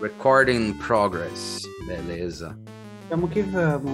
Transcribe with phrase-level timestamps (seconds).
[0.00, 1.60] Recording progress.
[1.86, 2.58] Beleza.
[3.10, 3.92] Vamos que vamos.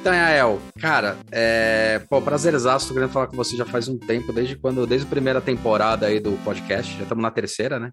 [0.00, 2.00] Então, Yael, cara, é...
[2.08, 5.10] Pô, prazerzaço, tô querendo falar com você já faz um tempo, desde quando, desde a
[5.10, 7.92] primeira temporada aí do podcast, já estamos na terceira, né?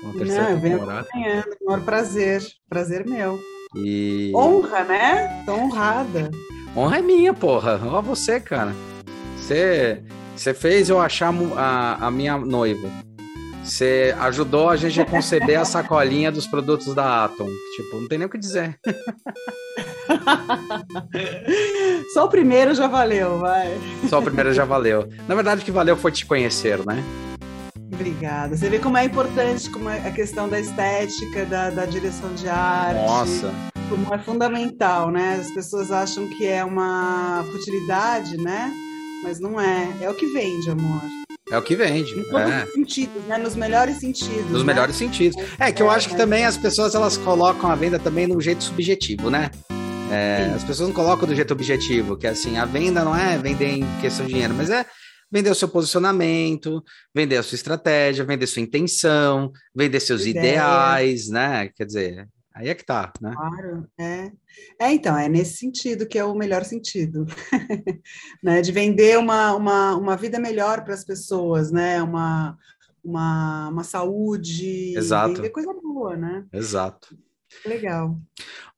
[0.00, 3.36] Na terceira Não, eu venho acompanhando, maior prazer, prazer meu.
[3.74, 4.32] E...
[4.34, 5.42] Honra, né?
[5.44, 6.30] Tô honrada.
[6.76, 7.80] Honra é minha, porra.
[7.82, 8.72] Olha você, cara.
[9.36, 10.04] Você,
[10.36, 12.88] você fez eu achar a, a minha noiva.
[13.66, 17.48] Você ajudou a gente a conceber a sacolinha dos produtos da Atom.
[17.74, 18.78] Tipo, não tem nem o que dizer.
[22.14, 23.76] Só o primeiro já valeu, vai.
[24.08, 25.08] Só o primeiro já valeu.
[25.26, 27.02] Na verdade, o que valeu foi te conhecer, né?
[27.92, 28.56] Obrigada.
[28.56, 32.48] Você vê como é importante como é a questão da estética, da, da direção de
[32.48, 33.04] arte.
[33.04, 33.52] Nossa.
[33.88, 35.38] Como é fundamental, né?
[35.40, 38.72] As pessoas acham que é uma futilidade, né?
[39.24, 39.88] Mas não é.
[40.00, 41.02] É o que vende, amor.
[41.50, 42.12] É o que vende.
[42.12, 42.64] Em todos é.
[42.64, 43.38] os sentidos, né?
[43.38, 44.50] Nos melhores sentidos.
[44.50, 44.66] Nos né?
[44.66, 45.36] melhores sentidos.
[45.58, 48.64] É que eu acho que também as pessoas elas colocam a venda também no jeito
[48.64, 49.50] subjetivo, né?
[50.10, 53.36] É, as pessoas não colocam do jeito objetivo, que é assim, a venda não é
[53.38, 54.86] vender em questão de dinheiro, mas é
[55.30, 56.82] vender o seu posicionamento,
[57.14, 60.52] vender a sua estratégia, vender sua intenção, vender seus Ideia.
[60.52, 61.70] ideais, né?
[61.76, 63.34] Quer dizer, Aí é que tá, né?
[63.34, 64.32] Claro, é.
[64.80, 67.26] É, então, é nesse sentido que é o melhor sentido,
[68.42, 68.60] né?
[68.60, 72.02] De vender uma, uma, uma vida melhor para as pessoas, né?
[72.02, 72.56] Uma,
[73.02, 75.34] uma, uma saúde, Exato.
[75.34, 76.44] vender coisa boa, né?
[76.52, 77.16] Exato.
[77.64, 78.18] Legal.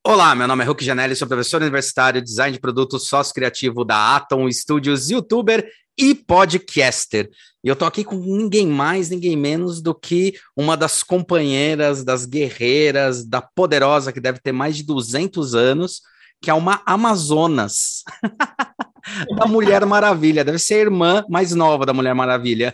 [0.05, 4.15] Olá, meu nome é Hulk Janelli, sou professor universitário, design de produtos, sócio criativo da
[4.15, 7.29] Atom Studios, youtuber e podcaster.
[7.63, 12.25] E eu tô aqui com ninguém mais, ninguém menos do que uma das companheiras, das
[12.25, 16.01] guerreiras, da poderosa, que deve ter mais de 200 anos,
[16.41, 18.03] que é uma Amazonas.
[19.37, 20.43] da Mulher Maravilha.
[20.43, 22.73] Deve ser a irmã mais nova da Mulher Maravilha.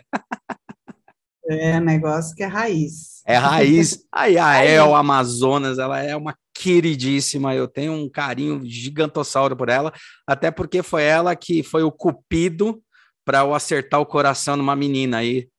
[1.50, 3.22] é, negócio que é raiz.
[3.25, 4.06] É raiz.
[4.11, 7.56] A Yael Amazonas, ela é uma queridíssima.
[7.56, 9.91] Eu tenho um carinho gigantossauro por ela,
[10.28, 12.81] até porque foi ela que foi o cupido
[13.25, 15.50] para eu acertar o coração de uma menina aí,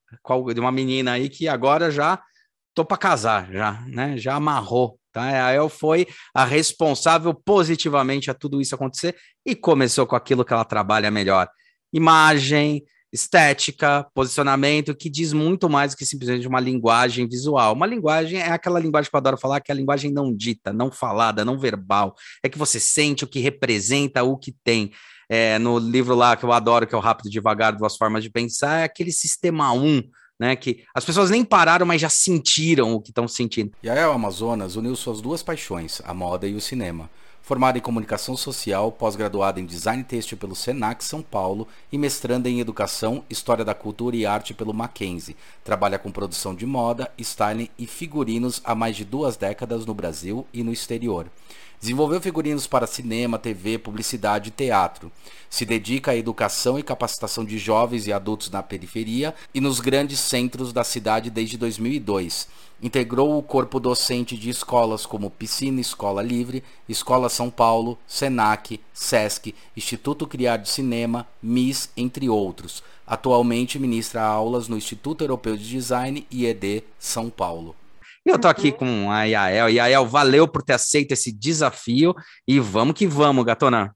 [0.54, 2.22] de uma menina aí que agora já
[2.72, 4.16] tô para casar, já, né?
[4.16, 5.22] Já amarrou, tá?
[5.22, 10.52] A El foi a responsável positivamente a tudo isso acontecer e começou com aquilo que
[10.52, 11.48] ela trabalha melhor:
[11.92, 17.74] imagem, estética, posicionamento, que diz muito mais do que simplesmente uma linguagem visual.
[17.74, 20.72] Uma linguagem é aquela linguagem que eu adoro falar, que é a linguagem não dita,
[20.72, 22.14] não falada, não verbal.
[22.42, 24.92] É que você sente o que representa o que tem
[25.28, 28.22] é, no livro lá que eu adoro, que é o Rápido e Devagar, Duas Formas
[28.22, 30.02] de Pensar, é aquele sistema 1,
[30.38, 33.72] né, que as pessoas nem pararam, mas já sentiram o que estão sentindo.
[33.82, 37.10] E a El Amazonas uniu suas duas paixões, a moda e o cinema.
[37.46, 42.58] Formada em comunicação social, pós-graduada em design têxtil pelo Senac São Paulo e mestranda em
[42.58, 45.36] educação, história da cultura e arte pelo Mackenzie.
[45.62, 50.44] Trabalha com produção de moda, styling e figurinos há mais de duas décadas no Brasil
[50.52, 51.30] e no exterior.
[51.80, 55.12] Desenvolveu figurinos para cinema, TV, publicidade e teatro.
[55.50, 60.18] Se dedica à educação e capacitação de jovens e adultos na periferia e nos grandes
[60.18, 62.48] centros da cidade desde 2002.
[62.82, 69.54] Integrou o corpo docente de escolas como Piscina Escola Livre, Escola São Paulo, Senac, SESC,
[69.76, 72.82] Instituto Criar de Cinema, MIS, entre outros.
[73.06, 77.74] Atualmente ministra aulas no Instituto Europeu de Design IED São Paulo.
[78.26, 78.76] Eu tô aqui uhum.
[78.76, 79.68] com a Yael.
[79.68, 82.12] Yael, valeu por ter aceito esse desafio
[82.46, 83.94] e vamos que vamos, Gatona.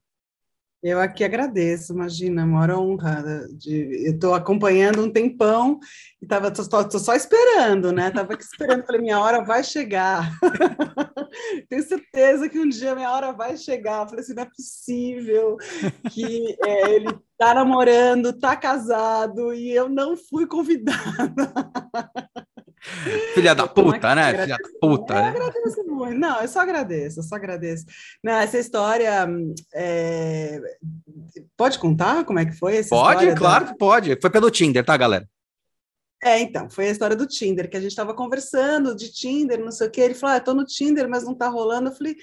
[0.82, 3.22] Eu aqui agradeço, imagina, maior honra.
[3.52, 5.80] De, eu estou acompanhando um tempão
[6.22, 8.10] e tava, tô, tô, tô, só esperando, né?
[8.12, 10.30] Tava aqui esperando, falei, minha hora vai chegar.
[11.68, 14.08] Tenho certeza que um dia minha hora vai chegar.
[14.08, 15.56] Falei assim, não é possível
[16.12, 21.52] que é, ele tá namorando, tá casado e eu não fui convidada.
[23.34, 24.30] Filha da puta, né?
[24.30, 25.14] Filha da puta.
[25.14, 25.28] Eu né?
[25.28, 26.18] agradeço muito.
[26.18, 27.84] Não, eu só agradeço, eu só agradeço.
[28.24, 29.28] Não, essa história.
[29.74, 30.60] É...
[31.56, 33.72] Pode contar como é que foi essa Pode, claro da...
[33.72, 34.18] que pode.
[34.20, 35.28] Foi pelo Tinder, tá, galera?
[36.22, 39.72] É, então, foi a história do Tinder, que a gente estava conversando de Tinder, não
[39.72, 40.02] sei o quê.
[40.02, 41.90] Ele falou: ah, tô no Tinder, mas não tá rolando.
[41.90, 42.16] Eu falei.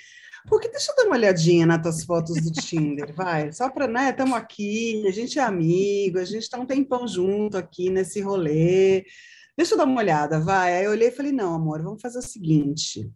[0.47, 3.51] Por que deixa eu dar uma olhadinha nas tuas fotos do Tinder, vai?
[3.51, 4.11] Só para, né?
[4.11, 9.03] Estamos aqui, a gente é amigo, a gente está um tempão junto aqui nesse rolê.
[9.57, 10.75] Deixa eu dar uma olhada, vai.
[10.75, 13.11] Aí eu olhei e falei: não, amor, vamos fazer o seguinte.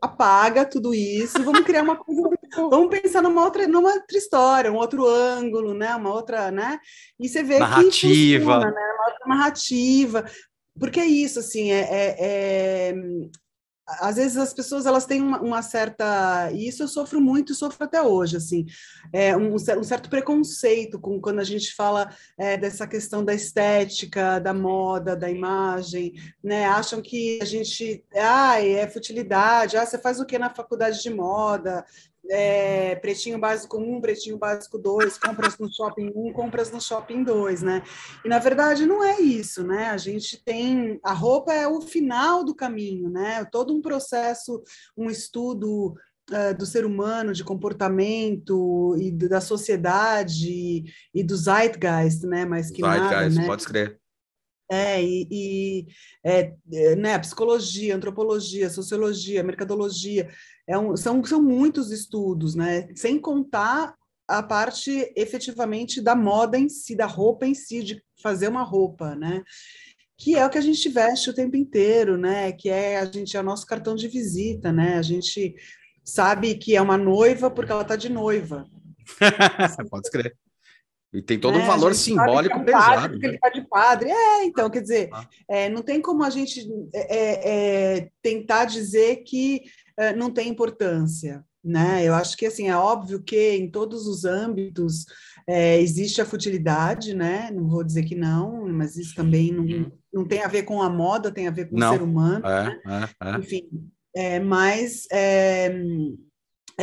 [0.00, 2.22] Apaga tudo isso, vamos criar uma coisa,
[2.70, 5.94] vamos pensar numa outra, numa outra história, um outro ângulo, né?
[5.94, 6.78] Uma outra, né?
[7.18, 7.90] E você vê narrativa.
[7.90, 8.92] que funciona, né?
[8.94, 10.24] Uma outra narrativa.
[10.78, 12.16] Porque é isso, assim, é, é,
[12.88, 12.94] é
[13.98, 17.54] às vezes as pessoas elas têm uma, uma, certa e isso eu sofro muito e
[17.54, 18.66] sofro até hoje assim
[19.12, 24.38] é um, um, certo preconceito com quando a gente fala é, dessa questão da estética
[24.38, 26.66] da moda da imagem né?
[26.66, 31.10] Acham que a gente ah é futilidade ah você faz o que na faculdade de
[31.10, 31.84] moda
[32.30, 37.62] é, pretinho básico 1, pretinho básico 2, compras no shopping 1, compras no shopping 2,
[37.62, 37.82] né?
[38.24, 39.90] E na verdade não é isso, né?
[39.90, 43.44] A gente tem a roupa é o final do caminho, né?
[43.50, 44.62] Todo um processo,
[44.96, 45.94] um estudo
[46.30, 52.44] uh, do ser humano, de comportamento e da sociedade e do zeitgeist, né?
[52.44, 53.46] Mas que zeitgeist, nada, né?
[53.46, 54.00] pode escrever.
[54.72, 55.86] É, e, e
[56.24, 60.30] é, é, né, psicologia, antropologia, sociologia, mercadologia,
[60.70, 62.88] é um, são, são muitos estudos, né?
[62.94, 63.94] Sem contar
[64.28, 69.16] a parte efetivamente da moda em si, da roupa em si, de fazer uma roupa,
[69.16, 69.42] né?
[70.16, 72.52] Que é o que a gente veste o tempo inteiro, né?
[72.52, 74.96] Que é a gente é o nosso cartão de visita, né?
[74.96, 75.56] A gente
[76.04, 78.64] sabe que é uma noiva porque ela está de noiva.
[79.90, 80.36] Pode escrever.
[81.12, 82.94] E tem todo um né, valor simbólico é um pesado.
[82.94, 83.28] Padre, porque né?
[83.28, 84.10] ele está de padre.
[84.10, 85.28] É, então, quer dizer, ah.
[85.48, 89.62] é, não tem como a gente é, é, é tentar dizer que
[89.96, 91.44] é, não tem importância.
[91.62, 92.04] Né?
[92.04, 95.04] Eu acho que assim é óbvio que em todos os âmbitos
[95.78, 97.50] existe a futilidade, né?
[97.52, 99.92] Não vou dizer que não, mas isso também não, uhum.
[100.12, 101.90] não tem a ver com a moda, tem a ver com não.
[101.90, 102.44] o ser humano.
[102.46, 103.10] Né?
[103.38, 103.68] Enfim,
[104.46, 105.68] mas é,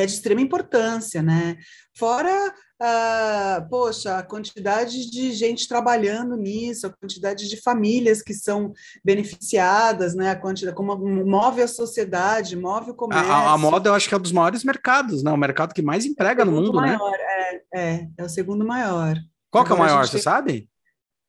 [0.05, 1.57] de extrema importância, né?
[1.95, 8.71] Fora ah, poxa, a quantidade de gente trabalhando nisso, a quantidade de famílias que são
[9.03, 10.29] beneficiadas, né?
[10.29, 13.31] A quantidade, como move a sociedade, move o comércio.
[13.31, 15.31] A, a moda, eu acho que é um dos maiores mercados, né?
[15.31, 16.97] O mercado que mais emprega é no mundo, né?
[16.97, 17.61] maior, né?
[17.73, 19.15] É, é, é o segundo maior.
[19.49, 20.21] Qual que é o maior, você tem...
[20.21, 20.69] sabe?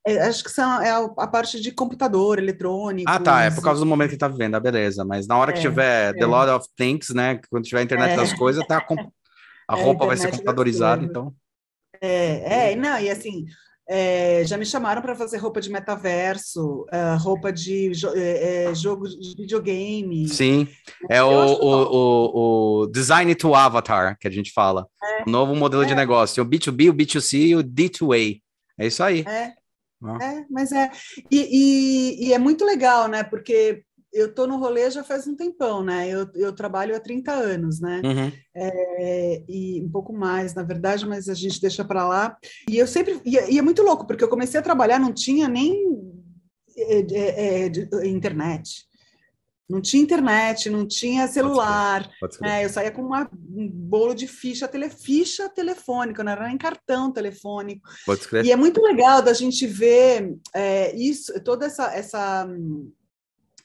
[0.07, 3.11] É, acho que são, é a, parte de computador, eletrônico.
[3.11, 3.43] Ah, tá.
[3.43, 5.05] É por causa do momento que está vivendo, ah, beleza.
[5.05, 6.13] Mas na hora que é, tiver é.
[6.15, 7.41] The Lot of Things, né?
[7.51, 8.37] Quando tiver a internet das é.
[8.37, 8.85] coisas, tá,
[9.69, 11.35] a é, roupa vai ser computadorizada, então.
[12.01, 13.45] É, é, não, e assim,
[13.89, 19.09] é, já me chamaram para fazer roupa de metaverso, uh, roupa de jo é, jogo
[19.09, 20.29] de videogame.
[20.29, 20.69] Sim,
[21.09, 24.87] é o, o, o, o, design to avatar que a gente fala.
[25.03, 26.43] É, o novo modelo de negócio.
[26.43, 28.41] O B2B, o B2C e o D2A.
[28.79, 29.25] É isso aí.
[29.27, 29.55] É,
[30.23, 30.91] é mas é.
[31.31, 33.25] E, e, e, é muito legal, né?
[33.25, 33.83] Porque
[34.13, 36.09] eu estou no rolê já faz um tempão, né?
[36.09, 38.01] Eu, eu trabalho há 30 anos, né?
[38.05, 38.33] Uhum.
[38.55, 42.37] É, e um pouco mais, na verdade, mas a gente deixa para lá.
[42.69, 43.21] E eu sempre.
[43.25, 45.75] E, e, é muito louco, porque eu comecei a trabalhar, não tinha nem
[46.77, 48.89] é, é, é internet.
[49.69, 52.05] Não tinha internet, não tinha celular.
[52.19, 52.65] Pode Pode né?
[52.65, 57.13] eu saía com uma, um bolo de ficha, tele, ficha telefônica, não era nem cartão
[57.13, 57.87] telefônico.
[58.43, 62.49] E é muito legal da gente ver é, isso, toda essa, essa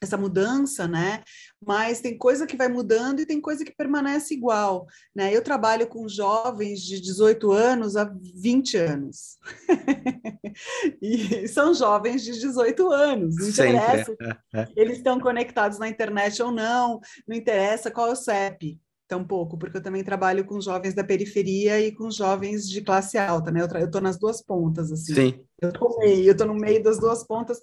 [0.03, 1.23] essa mudança, né?
[1.65, 4.85] Mas tem coisa que vai mudando e tem coisa que permanece igual,
[5.15, 5.35] né?
[5.35, 9.37] Eu trabalho com jovens de 18 anos há 20 anos.
[11.01, 14.15] e são jovens de 18 anos, não interessa.
[14.53, 14.67] É.
[14.75, 19.77] Eles estão conectados na internet ou não, não interessa qual é o CEP tampouco, porque
[19.77, 23.61] eu também trabalho com jovens da periferia e com jovens de classe alta, né?
[23.61, 25.13] Eu estou nas duas pontas, assim.
[25.13, 25.39] Sim.
[25.61, 27.59] Eu estou no meio, eu tô no meio das duas pontas,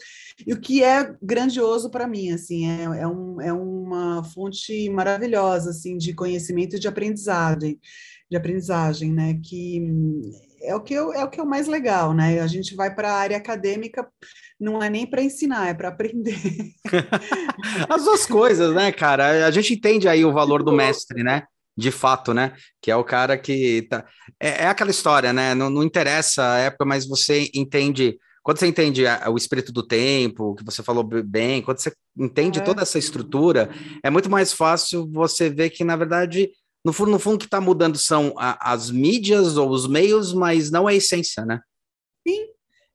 [0.47, 5.71] e o que é grandioso para mim, assim, é, é, um, é uma fonte maravilhosa,
[5.71, 7.79] assim, de conhecimento e de aprendizagem,
[8.31, 9.39] de aprendizagem, né?
[9.45, 9.83] Que
[10.63, 12.41] é o que eu, é o que é o mais legal, né?
[12.41, 14.09] A gente vai para a área acadêmica,
[14.61, 16.39] não é nem para ensinar, é para aprender.
[17.89, 19.47] As duas coisas, né, cara?
[19.47, 21.45] A gente entende aí o valor do mestre, né?
[21.77, 22.53] De fato, né?
[22.81, 24.05] Que é o cara que tá.
[24.39, 25.55] É, é aquela história, né?
[25.55, 28.19] Não, não interessa a época, mas você entende.
[28.43, 32.63] Quando você entende o espírito do tempo, que você falou bem, quando você entende é.
[32.63, 33.71] toda essa estrutura,
[34.03, 36.51] é muito mais fácil você ver que, na verdade,
[36.85, 40.33] no fundo, no fundo, o que está mudando são a, as mídias ou os meios,
[40.33, 41.61] mas não a essência, né?
[42.27, 42.47] Sim,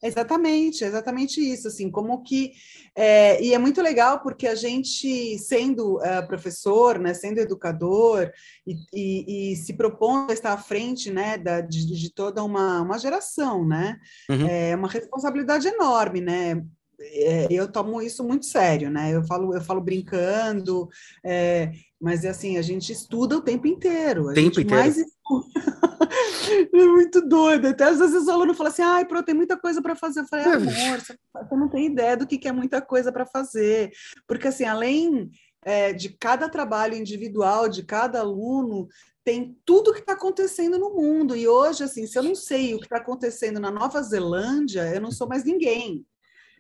[0.08, 2.54] exatamente, exatamente isso, assim, como que,
[2.96, 8.32] é, e é muito legal porque a gente, sendo uh, professor, né, sendo educador,
[8.66, 12.82] e, e, e, se propondo a estar à frente, né, da, de, de toda uma,
[12.82, 13.98] uma geração, né,
[14.30, 14.48] uhum.
[14.48, 16.64] é uma responsabilidade enorme, né,
[17.00, 19.14] é, eu tomo isso muito sério, né?
[19.14, 20.88] Eu falo, eu falo brincando,
[21.24, 24.30] é, mas é assim, a gente estuda o tempo inteiro.
[24.30, 24.82] A tempo inteiro.
[24.82, 24.98] Mais
[26.74, 27.68] é muito doido.
[27.68, 30.22] Até às vezes o aluno fala assim: ai, pro, tem muita coisa para fazer.
[30.22, 33.92] Eu falei, amor, você não tem ideia do que, que é muita coisa para fazer.
[34.28, 35.30] Porque, assim, além
[35.64, 38.88] é, de cada trabalho individual, de cada aluno,
[39.24, 41.36] tem tudo que está acontecendo no mundo.
[41.36, 45.02] E hoje, assim, se eu não sei o que está acontecendo na Nova Zelândia, eu
[45.02, 46.06] não sou mais ninguém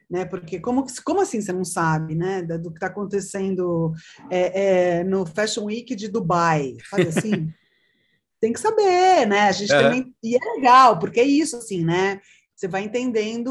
[0.09, 0.25] né?
[0.25, 2.41] Porque como, como assim você não sabe, né?
[2.41, 3.93] Do que está acontecendo
[4.29, 7.51] é, é, no Fashion Week de Dubai, sabe assim?
[8.39, 9.41] Tem que saber, né?
[9.41, 9.81] A gente uhum.
[9.81, 12.21] também e é legal porque é isso, assim, né?
[12.55, 13.49] Você vai entendendo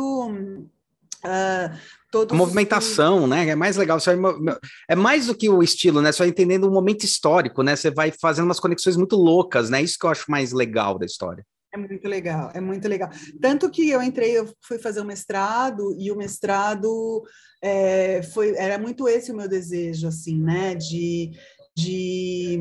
[1.24, 1.78] uh,
[2.30, 3.30] a movimentação, os...
[3.30, 3.48] né?
[3.48, 3.98] É mais legal.
[4.88, 6.12] É mais do que o estilo, né?
[6.12, 7.74] Você vai entendendo o momento histórico, né?
[7.74, 9.82] Você vai fazendo umas conexões muito loucas, né?
[9.82, 11.44] Isso que eu acho mais legal da história.
[11.74, 13.10] É muito legal, é muito legal.
[13.40, 17.24] Tanto que eu entrei, eu fui fazer o mestrado, e o mestrado
[17.60, 20.76] é, foi, era muito esse o meu desejo, assim, né?
[20.76, 21.32] De,
[21.76, 22.60] de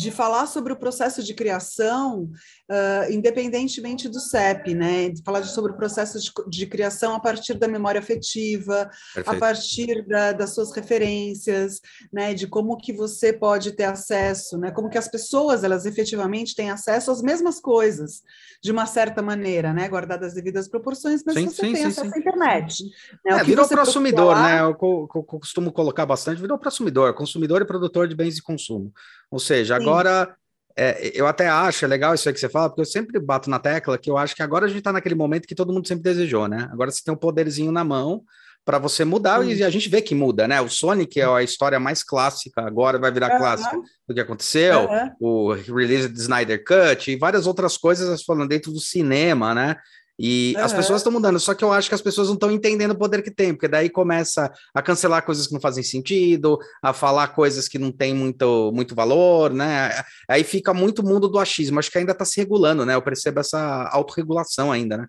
[0.00, 2.30] de falar sobre o processo de criação,
[2.70, 5.10] uh, independentemente do CEP, né?
[5.10, 9.36] De falar sobre o processo de, de criação a partir da memória afetiva, Perfeito.
[9.36, 11.80] a partir da, das suas referências,
[12.10, 12.32] né?
[12.32, 14.70] De como que você pode ter acesso, né?
[14.70, 18.22] Como que as pessoas, elas efetivamente têm acesso às mesmas coisas,
[18.62, 19.86] de uma certa maneira, né?
[19.86, 22.84] Guardadas as devidas proporções, mas sim, você sim, tem sim, acesso à internet.
[23.24, 23.38] Né?
[23.38, 24.62] É, virou consumidor, né?
[24.62, 28.92] Eu, costumo colocar bastante, virou consumidor, consumidor e produtor de bens de consumo.
[29.30, 29.84] Ou seja, Sim.
[29.90, 30.34] Agora
[30.76, 33.50] é, eu até acho é legal isso aí que você fala, porque eu sempre bato
[33.50, 35.86] na tecla que eu acho que agora a gente está naquele momento que todo mundo
[35.86, 36.68] sempre desejou, né?
[36.72, 38.22] Agora você tem um poderzinho na mão
[38.64, 40.60] para você mudar e a gente vê que muda, né?
[40.60, 43.38] O Sonic é a história mais clássica, agora vai virar uhum.
[43.38, 45.10] clássica do que aconteceu, uhum.
[45.20, 49.76] o release de Snyder Cut e várias outras coisas falando dentro do cinema, né?
[50.22, 50.64] E uhum.
[50.64, 52.98] as pessoas estão mudando, só que eu acho que as pessoas não estão entendendo o
[52.98, 57.28] poder que tem, porque daí começa a cancelar coisas que não fazem sentido, a falar
[57.28, 59.90] coisas que não têm muito, muito valor, né?
[60.28, 61.78] Aí fica muito mundo do achismo.
[61.78, 62.94] Acho que ainda está se regulando, né?
[62.94, 65.06] Eu percebo essa autorregulação ainda, né?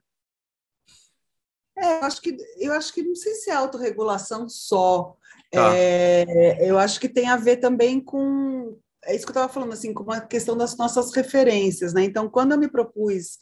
[1.78, 5.18] É, eu acho que eu acho que não sei se é autorregulação só.
[5.52, 5.76] Tá.
[5.76, 9.74] É, eu acho que tem a ver também com, é isso que eu estava falando,
[9.74, 12.04] assim, com a questão das nossas referências, né?
[12.04, 13.38] Então, quando eu me propus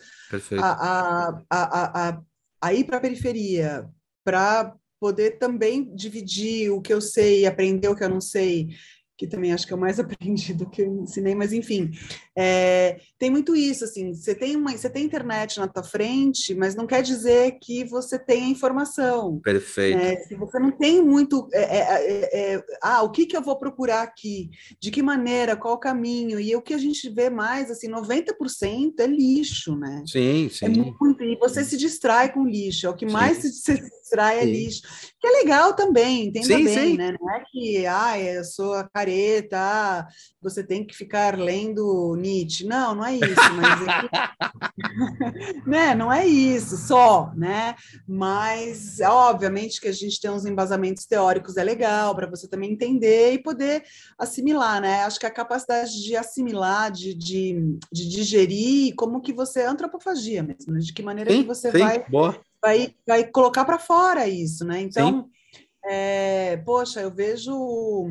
[0.57, 2.21] a, a, a, a,
[2.61, 3.89] a ir para a periferia,
[4.23, 8.67] para poder também dividir o que eu sei, aprender o que eu não sei,
[9.19, 11.91] que também acho que é o mais aprendi do que eu ensinei, mas enfim,
[12.37, 16.73] é, tem muito isso, assim, você tem uma, você tem internet na tua frente, mas
[16.73, 19.37] não quer dizer que você tenha informação.
[19.39, 19.99] Perfeito.
[19.99, 23.41] É, se você não tem muito, é, é, é, é, ah, o que que eu
[23.41, 24.49] vou procurar aqui?
[24.79, 25.57] De que maneira?
[25.57, 26.39] Qual o caminho?
[26.39, 30.03] E o que a gente vê mais, assim, 90% é lixo, né?
[30.07, 30.65] Sim, sim.
[30.65, 33.11] É muito, e você se distrai com lixo, é o que sim.
[33.11, 34.81] mais se, se distrai é lixo,
[35.19, 36.97] que é legal também, entenda sim, bem, sim.
[36.97, 37.15] né?
[37.19, 40.07] Não é que, ah, eu sou a careta, ah,
[40.41, 42.65] você tem que ficar lendo Nietzsche.
[42.65, 45.69] Não, não é isso, mas é que...
[45.69, 45.93] né?
[45.93, 47.75] não é isso só, né?
[48.07, 53.33] Mas obviamente que a gente tem uns embasamentos teóricos é legal para você também entender
[53.33, 53.83] e poder
[54.17, 55.03] assimilar, né?
[55.03, 60.73] Acho que a capacidade de assimilar, de, de, de digerir, como que você antropofagia mesmo,
[60.73, 60.79] né?
[60.79, 62.05] de que maneira sim, que você sim, vai,
[62.61, 64.81] vai vai colocar para fora isso, né?
[64.81, 65.29] Então,
[65.85, 68.07] é, poxa, eu vejo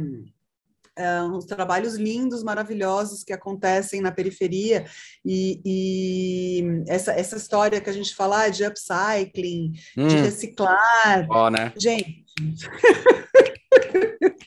[0.99, 4.85] é, uns trabalhos lindos, maravilhosos que acontecem na periferia
[5.25, 10.09] e, e, essa, essa história que a gente fala ah, de upcycling, hum.
[10.09, 11.73] de reciclar, oh, né?
[11.78, 12.26] gente.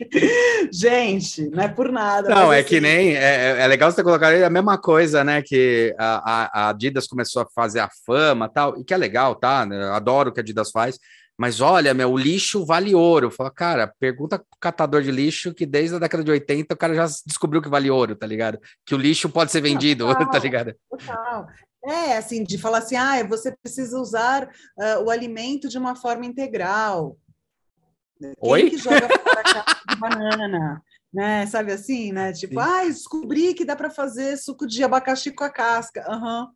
[0.72, 2.30] Gente, não é por nada.
[2.30, 2.70] Não, é assim...
[2.70, 3.16] que nem.
[3.16, 5.42] É, é legal você colocar a mesma coisa, né?
[5.42, 9.68] Que a, a, Adidas começou a fazer a fama tal, e que é legal, tá?
[9.70, 10.98] Eu adoro o que a Adidas faz,
[11.38, 13.32] mas olha, meu, o lixo vale ouro.
[13.32, 16.94] Fala, cara, pergunta pro catador de lixo que desde a década de 80 o cara
[16.94, 18.60] já descobriu que vale ouro, tá ligado?
[18.86, 20.76] Que o lixo pode ser vendido, total, tá ligado?
[20.90, 21.48] Total.
[21.84, 26.26] É, assim, de falar assim, ah, você precisa usar uh, o alimento de uma forma
[26.28, 27.18] integral.
[28.22, 28.70] Quem Oi?
[28.70, 29.08] que joga
[29.90, 30.82] de banana?
[31.14, 31.46] Né?
[31.48, 32.32] Sabe assim, né?
[32.32, 36.06] Tipo, ah, descobri que dá para fazer suco de abacaxi com a casca.
[36.08, 36.44] Aham.
[36.44, 36.48] Uhum.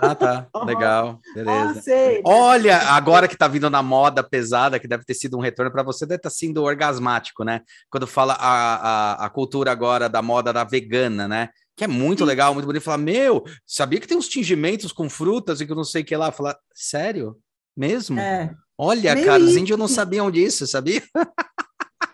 [0.00, 0.48] Ah, tá.
[0.64, 1.20] Legal.
[1.34, 1.78] Beleza.
[1.78, 2.22] Ah, sei, né?
[2.24, 5.82] Olha, agora que tá vindo na moda pesada, que deve ter sido um retorno para
[5.82, 7.62] você, deve estar tá sendo orgasmático, né?
[7.90, 8.74] Quando fala a,
[9.22, 11.48] a, a cultura agora da moda da vegana, né?
[11.76, 12.24] Que é muito Sim.
[12.26, 12.82] legal, muito bonito.
[12.82, 16.04] Falar, meu, sabia que tem uns tingimentos com frutas e que eu não sei o
[16.04, 16.30] que lá?
[16.30, 17.36] Falar, sério?
[17.76, 18.20] Mesmo?
[18.20, 18.54] É.
[18.84, 21.00] Olha, Meio cara, os índios não sabiam disso, sabia?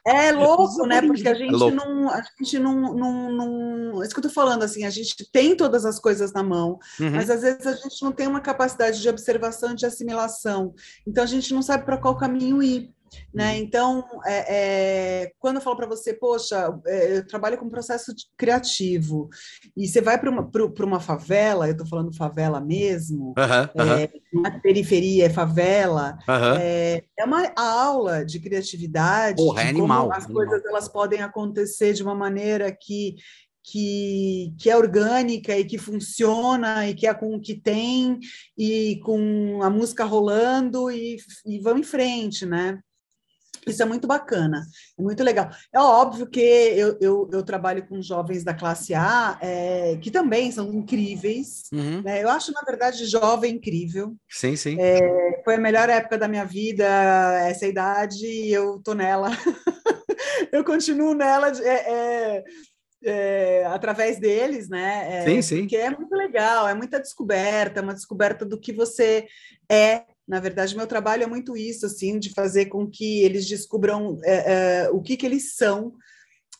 [0.06, 1.00] É louco, né?
[1.00, 4.02] Porque a gente, é não, a gente não, não, não.
[4.02, 7.12] Isso que eu tô falando, assim, a gente tem todas as coisas na mão, uhum.
[7.12, 10.74] mas às vezes a gente não tem uma capacidade de observação, de assimilação.
[11.06, 12.92] Então a gente não sabe para qual caminho ir.
[13.32, 13.52] Né?
[13.52, 13.58] Uhum.
[13.58, 19.28] Então, é, é, quando eu falo para você, poxa, é, eu trabalho com processo criativo,
[19.76, 20.50] e você vai para uma,
[20.80, 26.18] uma favela, eu estou falando favela mesmo, uhum, na periferia é favela,
[26.60, 30.44] é, é, uma aula de criatividade, Porra, é de animal, as animal.
[30.44, 33.16] coisas elas podem acontecer de uma maneira que
[33.70, 38.18] que, que é orgânica e que funciona e que é com o que tem
[38.56, 42.80] e com a música rolando e, e vão em frente, né?
[43.70, 44.62] Isso é muito bacana,
[44.98, 45.50] é muito legal.
[45.72, 50.50] É óbvio que eu, eu, eu trabalho com jovens da classe A, é, que também
[50.50, 51.64] são incríveis.
[51.72, 52.02] Uhum.
[52.02, 52.22] Né?
[52.22, 54.14] Eu acho, na verdade, jovem incrível.
[54.28, 54.76] Sim, sim.
[54.80, 56.84] É, foi a melhor época da minha vida,
[57.46, 59.30] essa idade, e eu tô nela.
[60.52, 61.52] eu continuo nela.
[61.62, 62.44] É, é,
[63.04, 65.20] é, através deles, né?
[65.20, 65.66] É, sim, sim.
[65.66, 69.26] Que é muito legal, é muita descoberta, uma descoberta do que você
[69.70, 70.04] é.
[70.28, 74.84] Na verdade, meu trabalho é muito isso, assim, de fazer com que eles descubram é,
[74.84, 75.94] é o que, que eles são,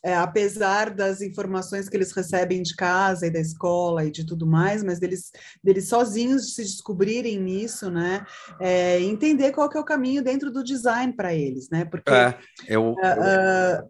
[0.03, 4.47] é, apesar das informações que eles recebem de casa e da escola e de tudo
[4.47, 5.31] mais, mas deles,
[5.63, 8.25] deles sozinhos se descobrirem nisso, né?
[8.61, 11.85] É, entender qual que é o caminho dentro do design para eles, né?
[11.85, 13.89] Porque é, eu, uh, uh,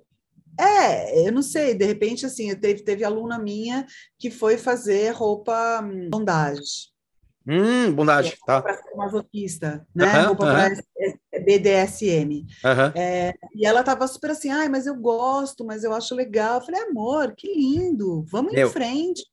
[0.60, 3.86] é, eu não sei, de repente, assim, teve, teve aluna minha
[4.18, 5.82] que foi fazer roupa
[7.48, 7.96] hum, bondage.
[7.96, 8.62] Bondade, tá.
[8.62, 10.06] Para ser masoquista, né?
[10.06, 10.70] Uh -huh, roupa para
[11.40, 12.46] BDSM.
[12.64, 12.92] Uh -huh.
[12.96, 16.56] é, e ela tava super assim, ai, mas eu gosto, mas eu acho legal.
[16.56, 19.24] Eu falei, amor, que lindo, vamos meu, em frente.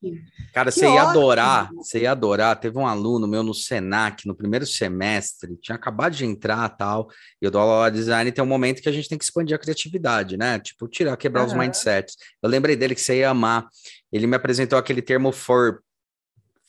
[0.53, 2.59] Cara, que você ia adorar, você ia adorar.
[2.59, 7.09] Teve um aluno meu no Senac, no primeiro semestre, tinha acabado de entrar tal,
[7.41, 9.57] e eu dou aula de design, tem um momento que a gente tem que expandir
[9.57, 10.59] a criatividade, né?
[10.59, 12.17] Tipo, tirar, quebrar os mindsets.
[12.43, 13.67] Eu lembrei dele que você ia amar.
[14.13, 15.81] Ele me apresentou aquele termo for,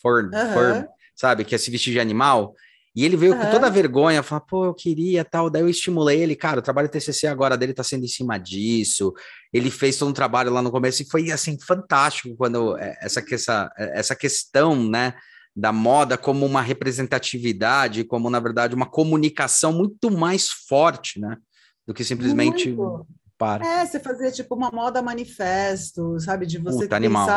[0.02, 0.88] for, for
[1.18, 1.44] sabe?
[1.44, 2.54] Que é se vestir de animal.
[2.96, 3.42] E ele veio uhum.
[3.42, 5.50] com toda a vergonha, falou, pô, eu queria tal.
[5.50, 9.14] Daí eu estimulei ele, cara, o trabalho TCC agora dele tá sendo em cima disso.
[9.54, 13.24] Ele fez todo um trabalho lá no começo e foi, assim, fantástico quando é, essa,
[13.32, 15.14] essa, essa questão, né,
[15.56, 21.38] da moda como uma representatividade, como, na verdade, uma comunicação muito mais forte, né,
[21.86, 22.70] do que simplesmente...
[22.70, 23.06] Muito.
[23.40, 23.64] Para.
[23.64, 26.48] É, você fazia tipo uma moda manifesto, sabe?
[26.48, 27.28] De você Puta, pensar animal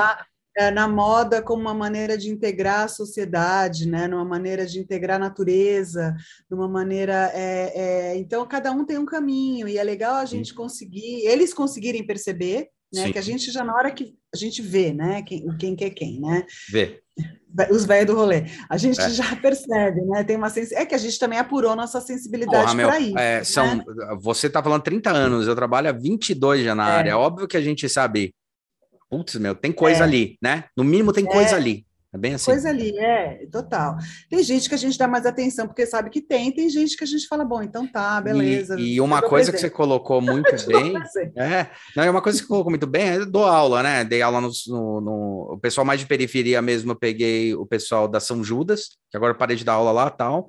[0.61, 4.07] é, na moda como uma maneira de integrar a sociedade, né?
[4.07, 6.15] numa maneira de integrar a natureza,
[6.51, 7.31] numa maneira.
[7.35, 8.17] É, é...
[8.19, 12.69] Então, cada um tem um caminho, e é legal a gente conseguir, eles conseguirem perceber,
[12.93, 13.11] né?
[13.13, 15.23] Que a gente já, na hora que a gente vê, né?
[15.23, 16.45] Quem, quem que é quem, né?
[16.71, 17.01] Vê.
[17.71, 18.45] Os velhos do rolê.
[18.69, 19.11] A gente é.
[19.11, 20.25] já percebe, né?
[20.25, 20.73] Tem uma sens...
[20.73, 23.19] É que a gente também apurou nossa sensibilidade para isso.
[23.19, 23.77] É, são...
[23.77, 23.85] Né?
[24.21, 26.93] Você está falando 30 anos, eu trabalho há 22 já na é.
[26.93, 27.11] área.
[27.11, 28.35] É óbvio que a gente sabe
[29.11, 30.03] putz, meu, tem coisa é.
[30.05, 30.65] ali, né?
[30.77, 31.55] No mínimo tem coisa é.
[31.55, 31.87] ali.
[32.13, 32.47] É bem assim.
[32.47, 33.97] Coisa ali, é, total.
[34.29, 37.05] Tem gente que a gente dá mais atenção porque sabe que tem, tem gente que
[37.05, 38.79] a gente fala, bom, então tá, beleza.
[38.81, 40.95] E, e uma coisa que você colocou muito bem.
[41.37, 44.05] é, não, é uma coisa que você colocou muito bem, é dou aula, né?
[44.05, 48.09] Dei aula no, no, no, O pessoal mais de periferia mesmo, eu peguei o pessoal
[48.09, 50.49] da São Judas, que agora parei de dar aula lá tal.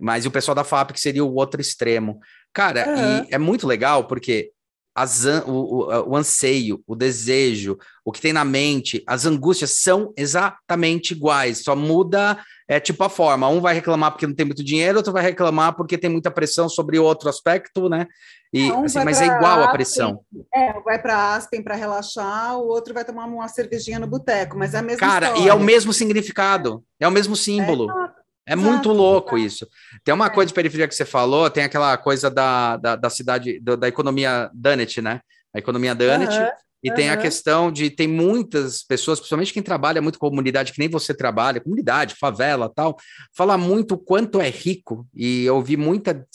[0.00, 2.20] Mas e o pessoal da FAP, que seria o outro extremo.
[2.52, 3.24] Cara, uhum.
[3.24, 4.52] e é muito legal porque
[4.94, 10.12] as, o, o, o, anseio, o desejo, o que tem na mente, as angústias são
[10.16, 13.48] exatamente iguais, só muda é tipo a forma.
[13.48, 16.68] Um vai reclamar porque não tem muito dinheiro, outro vai reclamar porque tem muita pressão
[16.68, 18.06] sobre outro aspecto, né?
[18.52, 20.20] E, um assim, mas é igual Aspen, a pressão.
[20.54, 24.74] É, vai para Aspen para relaxar, o outro vai tomar uma cervejinha no boteco, mas
[24.74, 25.44] é a mesma Cara, história.
[25.44, 27.90] e é o mesmo significado, é o mesmo símbolo.
[27.90, 29.66] É, é Exato, muito louco isso.
[30.04, 30.30] Tem uma é.
[30.30, 33.88] coisa de periferia que você falou, tem aquela coisa da, da, da cidade, da, da,
[33.88, 35.20] economia Dunnett, né?
[35.54, 36.48] A economia Dunnett, uhum.
[36.82, 36.96] E uhum.
[36.96, 40.88] tem a questão de tem muitas pessoas, principalmente quem trabalha muito com comunidade, que nem
[40.88, 42.96] você trabalha, comunidade, favela tal,
[43.36, 46.26] fala muito o quanto é rico, e eu vi muita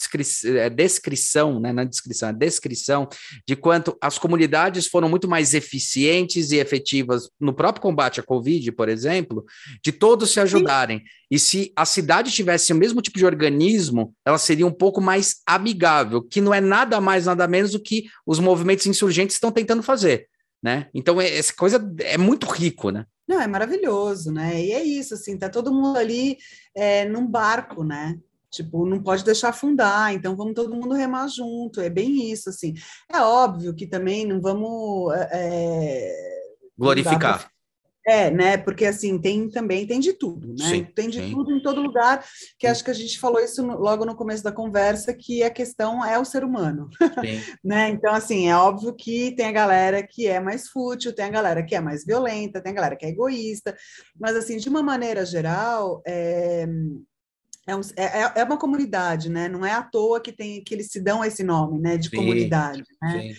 [0.44, 1.72] é, descrição, né?
[1.72, 3.08] Na descrição, a descrição
[3.46, 8.72] de quanto as comunidades foram muito mais eficientes e efetivas no próprio combate à Covid,
[8.72, 9.44] por exemplo,
[9.84, 10.98] de todos se ajudarem.
[10.98, 11.04] Sim.
[11.30, 15.36] E se a cidade tivesse o mesmo tipo de organismo, ela seria um pouco mais
[15.46, 19.82] amigável, que não é nada mais, nada menos do que os movimentos insurgentes estão tentando
[19.82, 20.26] fazer
[20.62, 20.88] né?
[20.94, 23.06] Então, é, essa coisa é muito rico, né?
[23.26, 24.62] Não, é maravilhoso, né?
[24.62, 26.38] E é isso, assim, tá todo mundo ali
[26.74, 28.18] é, num barco, né?
[28.50, 32.72] Tipo, não pode deixar afundar, então vamos todo mundo remar junto, é bem isso, assim.
[33.12, 35.12] É óbvio que também não vamos...
[35.14, 36.38] É, é
[36.78, 37.50] Glorificar.
[38.08, 38.56] É, né?
[38.56, 40.66] Porque assim, tem também, tem de tudo, né?
[40.70, 41.30] Sim, tem de sim.
[41.30, 42.24] tudo em todo lugar,
[42.58, 42.72] que sim.
[42.72, 46.02] acho que a gente falou isso no, logo no começo da conversa, que a questão
[46.02, 46.88] é o ser humano.
[47.62, 47.90] né?
[47.90, 51.62] Então, assim, é óbvio que tem a galera que é mais fútil, tem a galera
[51.62, 53.76] que é mais violenta, tem a galera que é egoísta,
[54.18, 56.66] mas assim, de uma maneira geral, é,
[57.68, 59.46] é, um, é, é, uma comunidade, né?
[59.46, 61.98] Não é à toa que tem que eles se dão esse nome, né?
[61.98, 63.20] De comunidade, né?
[63.20, 63.34] Sim.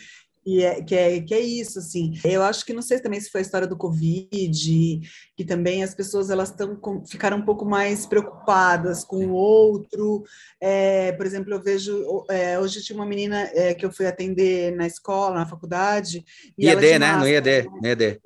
[0.49, 2.11] E é, que, é, que é isso, assim.
[2.23, 4.99] Eu acho que não sei também se foi a história do Covid,
[5.37, 10.23] que também as pessoas elas tão, ficaram um pouco mais preocupadas com o outro.
[10.59, 12.25] É, por exemplo, eu vejo.
[12.31, 16.25] É, hoje tinha uma menina é, que eu fui atender na escola, na faculdade.
[16.57, 17.15] IED, né?
[17.15, 18.19] No IED, no IED.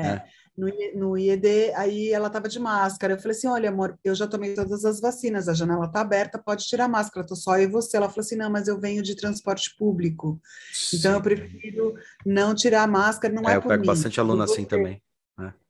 [0.00, 0.22] É.
[0.56, 3.14] No, no IED, aí ela estava de máscara.
[3.14, 6.38] Eu falei assim: olha, amor, eu já tomei todas as vacinas, a janela está aberta,
[6.38, 7.96] pode tirar a máscara, tô só eu e você.
[7.96, 10.40] Ela falou assim: não, mas eu venho de transporte público,
[10.72, 10.98] Sim.
[10.98, 13.74] então eu prefiro não tirar a máscara, não é, é eu por mim.
[13.74, 15.02] Eu pego bastante aluno assim também.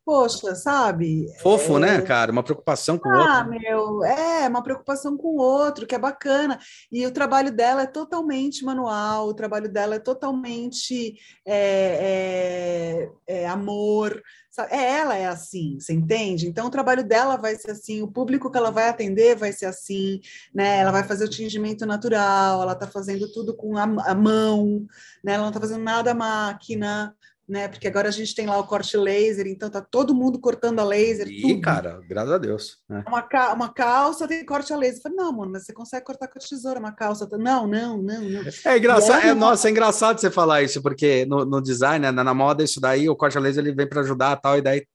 [0.04, 1.26] Poxa, sabe?
[1.40, 1.98] Fofo, né, é...
[1.98, 2.30] né, cara?
[2.30, 3.32] Uma preocupação com o outro.
[3.32, 6.58] Ah, meu, é, uma preocupação com o outro, que é bacana.
[6.92, 13.46] E o trabalho dela é totalmente manual, o trabalho dela é totalmente é, é, é
[13.48, 14.22] amor.
[14.50, 14.74] Sabe?
[14.74, 16.46] É, ela é assim, você entende?
[16.46, 19.66] Então, o trabalho dela vai ser assim, o público que ela vai atender vai ser
[19.66, 20.20] assim,
[20.54, 20.80] né?
[20.80, 24.86] Ela vai fazer o tingimento natural, ela está fazendo tudo com a, a mão,
[25.24, 25.32] né?
[25.32, 27.16] Ela não está fazendo nada máquina
[27.48, 27.68] né?
[27.68, 30.84] Porque agora a gente tem lá o corte laser, então tá todo mundo cortando a
[30.84, 31.28] laser.
[31.28, 31.60] E, tudo.
[31.60, 32.78] cara, graças a Deus.
[32.88, 33.04] Né?
[33.06, 34.98] Uma, ca uma calça tem corte a laser.
[34.98, 37.28] Eu falei, não, mano, mas você consegue cortar com a tesoura uma calça?
[37.32, 38.42] Não, não, não, não.
[38.64, 42.24] É engraçado, é, nossa, é engraçado você falar isso, porque no, no design, né, na,
[42.24, 44.86] na moda, isso daí, o corte a laser ele vem para ajudar tal, e daí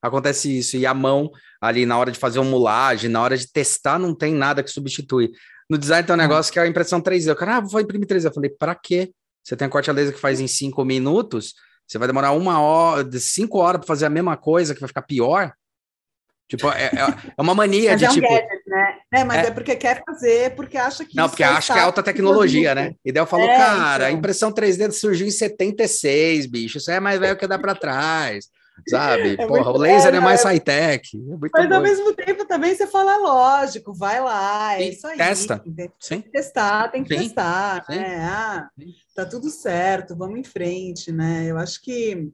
[0.00, 0.76] acontece isso.
[0.76, 4.14] E a mão, ali na hora de fazer uma mulagem, na hora de testar, não
[4.14, 5.32] tem nada que substitui.
[5.68, 7.32] No design tem um negócio que é a impressão 3D.
[7.32, 8.26] O cara, ah, vou imprimir 3D.
[8.26, 9.10] Eu falei, para quê?
[9.42, 11.54] Você tem a corte a laser que faz em cinco minutos,
[11.86, 15.02] você vai demorar uma hora, cinco horas para fazer a mesma coisa, que vai ficar
[15.02, 15.52] pior.
[16.48, 18.28] Tipo, é, é, é uma mania mas de é um tipo.
[18.28, 18.98] Gadget, né?
[19.12, 19.46] É, mas é...
[19.48, 19.50] é...
[19.50, 21.16] porque quer fazer, porque acha que.
[21.16, 22.92] Não, porque acha que é alta tecnologia, né?
[23.04, 24.06] E daí eu falo, é, cara, então...
[24.06, 26.78] a impressão 3D surgiu em 76, bicho.
[26.78, 28.46] Isso é mais velho que dá para trás.
[28.88, 29.36] Sabe?
[29.38, 31.16] É Porra, o laser é, é mais high-tech.
[31.16, 35.16] É mas ao mesmo tempo também você fala, lógico, vai lá, é isso aí.
[35.16, 35.58] Testa.
[35.58, 36.20] Tem Sim.
[36.20, 37.24] que testar, tem que Sim.
[37.24, 37.96] testar, Sim.
[37.96, 38.24] né?
[38.24, 38.68] Ah,
[39.14, 41.46] tá tudo certo, vamos em frente, né?
[41.46, 42.30] Eu acho que,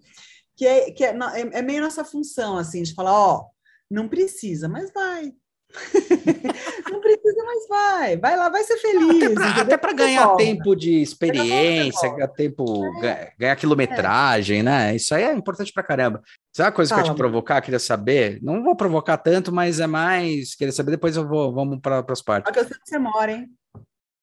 [0.57, 3.47] que, é, que é, é, é meio nossa função, assim, de falar, ó,
[3.91, 5.33] não precisa, mas vai,
[6.91, 8.17] não precisa, mas vai.
[8.17, 9.37] Vai lá, vai ser feliz.
[9.59, 10.45] Até para ganhar volta.
[10.45, 13.33] tempo de experiência, ganhar tempo, é.
[13.39, 14.63] ganhar quilometragem, é.
[14.63, 14.97] né?
[14.97, 16.23] Isso aí é importante para caramba.
[16.53, 18.39] Sabe uma coisa Fala, que eu te provocar, queria saber?
[18.43, 20.55] Não vou provocar tanto, mas é mais.
[20.55, 22.45] Queria saber, depois eu vou, vamos para as partes.
[22.45, 23.49] Porque eu sei que você mora, hein?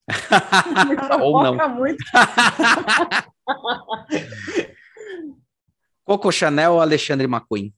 [1.22, 1.70] Ou não.
[1.70, 2.04] Muito.
[6.04, 7.72] Coco Chanel ou Alexandre McQueen?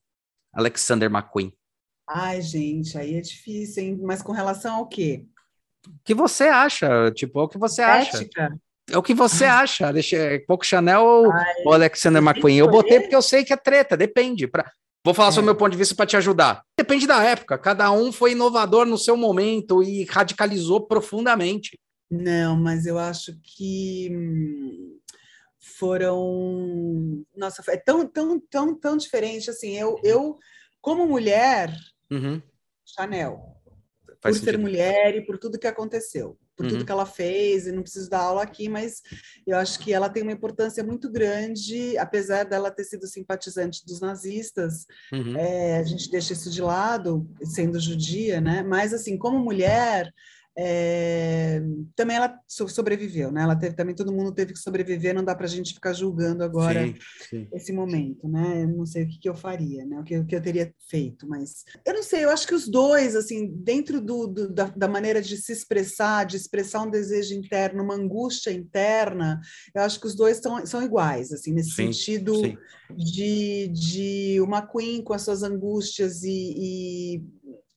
[0.54, 1.54] Alexander McQueen.
[2.14, 4.00] Ai, gente, aí é difícil, hein?
[4.02, 5.26] Mas com relação ao quê?
[5.88, 7.10] O que você acha?
[7.12, 8.46] Tipo, o que você Ética?
[8.46, 8.60] acha?
[8.92, 9.64] É o que você Ai.
[9.64, 9.94] acha?
[9.94, 12.58] Deixa, Coco Chanel ou, Ai, ou Alexander McQueen?
[12.58, 14.46] Eu botei porque eu sei que é treta, depende.
[14.46, 14.70] Pra,
[15.06, 15.32] vou falar é.
[15.32, 16.64] sobre o meu ponto de vista para te ajudar.
[16.78, 17.58] Depende da época.
[17.58, 21.80] Cada um foi inovador no seu momento e radicalizou profundamente.
[22.10, 25.00] Não, mas eu acho que hum,
[25.80, 27.24] foram.
[27.34, 29.50] Nossa, é tão, tão, tão, tão diferente.
[29.50, 30.38] Assim, eu, eu
[30.82, 31.74] como mulher,
[32.12, 32.42] Uhum.
[32.86, 33.62] Chanel.
[34.22, 34.52] Faz por sentido.
[34.52, 36.74] ser mulher e por tudo que aconteceu, por uhum.
[36.74, 39.02] tudo que ela fez, e não preciso dar aula aqui, mas
[39.48, 44.00] eu acho que ela tem uma importância muito grande, apesar dela ter sido simpatizante dos
[44.00, 45.36] nazistas, uhum.
[45.36, 48.62] é, a gente deixa isso de lado, sendo judia, né?
[48.62, 50.14] Mas, assim, como mulher,
[50.58, 51.62] é,
[51.96, 53.44] também ela sobreviveu, né?
[53.44, 56.44] Ela teve, também todo mundo teve que sobreviver, não dá para a gente ficar julgando
[56.44, 56.96] agora sim,
[57.30, 57.48] sim.
[57.54, 58.64] esse momento, né?
[58.64, 60.00] Eu não sei o que, que eu faria, né?
[60.00, 62.68] O que, o que, eu teria feito, mas eu não sei, eu acho que os
[62.68, 67.34] dois, assim, dentro do, do da, da, maneira de se expressar, de expressar um desejo
[67.34, 69.40] interno, uma angústia interna,
[69.74, 72.34] eu acho que os dois são, são iguais, assim, nesse sim, sentido
[72.98, 77.24] de, de uma Queen com as suas angústias e, e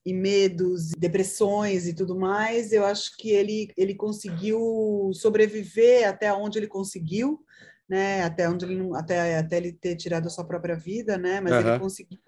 [0.05, 6.59] e medos, depressões e tudo mais, eu acho que ele, ele conseguiu sobreviver até onde
[6.59, 7.43] ele conseguiu,
[7.89, 8.23] né?
[8.23, 11.41] Até onde ele não, até, até ele ter tirado a sua própria vida, né?
[11.41, 11.61] Mas uhum.
[11.61, 12.19] ele conseguiu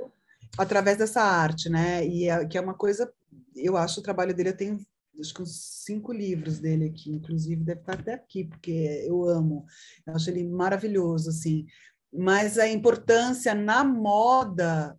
[0.57, 2.07] através dessa arte, né?
[2.07, 3.13] E é, que é uma coisa,
[3.55, 4.81] eu acho o trabalho dele, eu tenho
[5.21, 9.65] acho que uns cinco livros dele aqui, inclusive deve estar até aqui, porque eu amo,
[10.07, 11.67] eu acho ele maravilhoso, assim.
[12.13, 14.99] Mas a importância na moda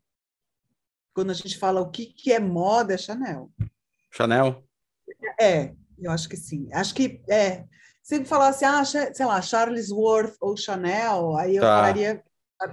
[1.17, 3.49] quando a gente fala o que, que é moda, é Chanel.
[4.11, 4.63] Chanel?
[5.41, 6.69] É, eu acho que sim.
[6.71, 7.63] Acho que é.
[8.03, 11.75] Se falasse, ah, sei lá, Charles Worth ou Chanel, aí eu tá.
[11.75, 12.23] falaria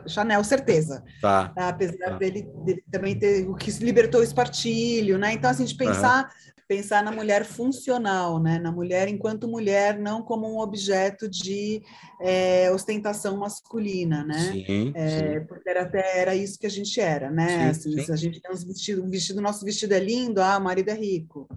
[0.07, 1.03] Chanel, certeza.
[1.23, 1.55] Tá.
[1.57, 2.19] Apesar tá.
[2.19, 5.33] Dele, dele, também ter o que libertou o espartilho, né?
[5.33, 8.59] Então, assim, de pensar uhum pensar na mulher funcional, né?
[8.59, 11.83] na mulher enquanto mulher, não como um objeto de
[12.21, 14.53] é, ostentação masculina, né?
[14.53, 15.47] Sim, é, sim.
[15.47, 17.73] Porque era, até era isso que a gente era, né?
[17.75, 20.65] Sim, assim, a gente tem uns vestidos, um vestido, nosso vestido é lindo, ah, o
[20.65, 21.49] marido é rico.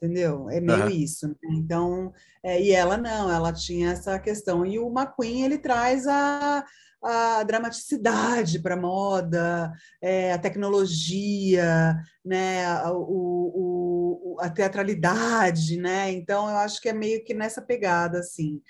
[0.00, 0.50] Entendeu?
[0.50, 0.90] É meio uhum.
[0.90, 1.26] isso.
[1.26, 1.34] Né?
[1.52, 2.12] Então,
[2.44, 4.64] é, e ela não, ela tinha essa questão.
[4.64, 6.64] E o McQueen, ele traz a,
[7.02, 9.72] a dramaticidade para a moda,
[10.02, 13.95] é, a tecnologia, né, o, o,
[14.40, 16.12] a teatralidade, né?
[16.12, 18.60] Então eu acho que é meio que nessa pegada assim.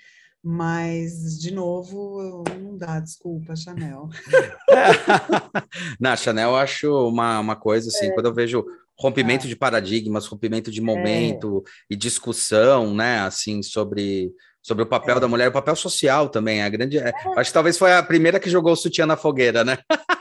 [0.43, 4.07] Mas, de novo, não dá, desculpa, Chanel.
[5.99, 8.11] Na Chanel eu acho uma, uma coisa assim, é.
[8.11, 8.63] quando eu vejo
[8.97, 9.49] rompimento é.
[9.49, 11.93] de paradigmas, rompimento de momento é.
[11.93, 14.31] e discussão, né, assim, sobre,
[14.61, 16.97] sobre o papel da mulher, o papel social também, a grande...
[16.97, 19.77] É, acho que talvez foi a primeira que jogou o sutiã na fogueira, né?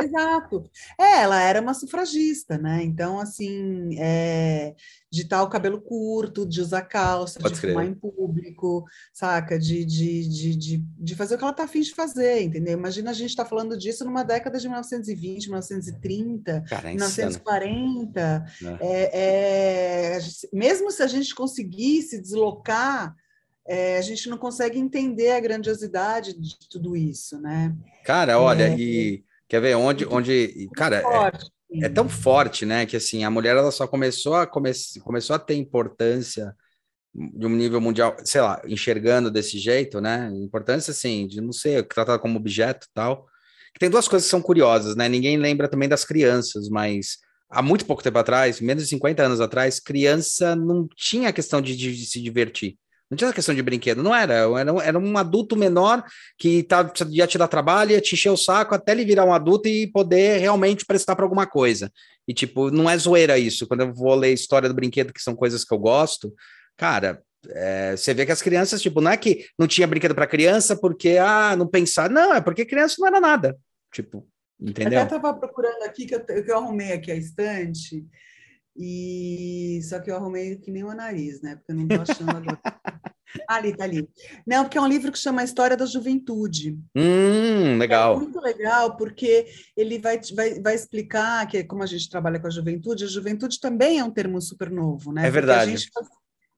[0.00, 0.70] Exato.
[0.98, 2.82] É, ela era uma sufragista, né?
[2.82, 4.74] Então, assim, é,
[5.10, 9.58] de estar o cabelo curto, de usar calça, Pode de fumar em público, saca?
[9.58, 12.78] De, de, de, de, de fazer o que ela está afim de fazer, entendeu?
[12.78, 18.20] Imagina a gente estar tá falando disso numa década de 1920, 1930, Cara, é 1940.
[18.20, 18.78] É.
[18.80, 20.18] É, é,
[20.52, 23.14] mesmo se a gente conseguisse deslocar
[23.68, 27.76] é, a gente não consegue entender a grandiosidade de tudo isso, né?
[28.02, 31.02] Cara, olha, é, e Quer ver onde, onde, cara,
[31.72, 34.70] é, é, tão forte, né, que assim a mulher ela só começou a come,
[35.02, 36.54] começou a ter importância
[37.14, 40.30] de um nível mundial, sei lá, enxergando desse jeito, né?
[40.34, 43.26] Importância assim de não ser tratada como objeto, tal.
[43.72, 45.08] Que tem duas coisas que são curiosas, né?
[45.08, 47.18] Ninguém lembra também das crianças, mas
[47.50, 51.60] há muito pouco tempo atrás, menos de 50 anos atrás, criança não tinha a questão
[51.60, 52.76] de, de, de se divertir.
[53.10, 54.34] Não tinha questão de brinquedo, não era.
[54.34, 56.04] Era, era um adulto menor
[56.36, 59.32] que tá, ia te dar trabalho, ia te encher o saco até ele virar um
[59.32, 61.90] adulto e poder realmente prestar para alguma coisa.
[62.26, 63.66] E, tipo, não é zoeira isso.
[63.66, 66.34] Quando eu vou ler história do brinquedo, que são coisas que eu gosto,
[66.76, 70.26] cara, é, você vê que as crianças, tipo, não é que não tinha brinquedo para
[70.26, 72.10] criança porque, ah, não pensar.
[72.10, 73.56] Não, é porque criança não era nada.
[73.92, 74.28] Tipo,
[74.60, 74.98] entendeu?
[74.98, 78.04] Eu até estava procurando aqui, que eu, que eu arrumei aqui a estante.
[78.78, 81.56] E só que eu arrumei que nem o nariz, né?
[81.56, 82.60] Porque eu não estou achando agora.
[83.48, 84.08] ali, tá ali.
[84.46, 86.78] Não, porque é um livro que chama História da Juventude.
[86.94, 88.14] Hum, legal.
[88.14, 92.46] É muito legal, porque ele vai, vai, vai explicar que, como a gente trabalha com
[92.46, 95.26] a juventude, a juventude também é um termo super novo, né?
[95.26, 95.72] É verdade.
[95.72, 95.90] A gente,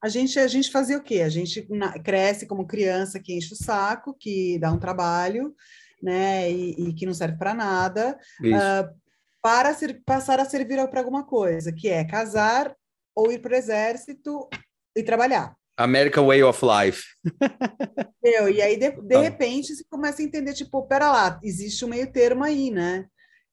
[0.02, 1.22] a gente, a gente fazia o quê?
[1.22, 1.66] A gente
[2.04, 5.54] cresce como criança que enche o saco, que dá um trabalho,
[6.02, 6.50] né?
[6.52, 8.18] E, e que não serve para nada.
[8.40, 8.99] Uh,
[9.42, 12.74] para ser, passar a servir para alguma coisa, que é casar
[13.14, 14.48] ou ir para o exército
[14.96, 15.54] e trabalhar.
[15.76, 17.04] American Way of Life.
[18.22, 21.88] Eu, e aí, de, de repente, você começa a entender, tipo, pera lá, existe um
[21.88, 23.06] meio termo aí, né?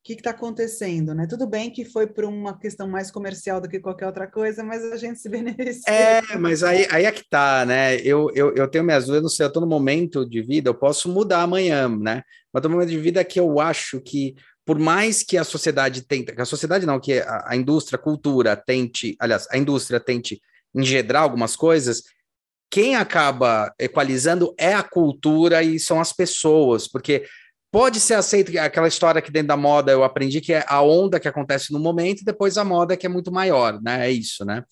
[0.08, 1.28] Que está acontecendo, né?
[1.28, 4.82] Tudo bem que foi por uma questão mais comercial do que qualquer outra coisa, mas
[4.82, 5.84] a gente se beneficia.
[5.94, 7.98] É, mas aí, aí é que tá, né?
[7.98, 10.74] Eu, eu, eu tenho minhas dúvidas, não sei, eu estou no momento de vida, eu
[10.74, 12.24] posso mudar amanhã, né?
[12.54, 14.34] Mas no momento de vida que eu acho que
[14.66, 18.56] por mais que a sociedade tente, a sociedade não, que a, a, indústria, a cultura
[18.56, 20.42] tente, aliás, a indústria tente
[20.74, 22.04] engedrar algumas coisas,
[22.72, 27.26] quem acaba equalizando é a cultura e são as pessoas, porque
[27.78, 31.20] pode ser aceito aquela história que dentro da moda eu aprendi que é a onda
[31.20, 34.08] que acontece no momento e depois a moda que é muito maior, né?
[34.08, 34.64] É isso, né?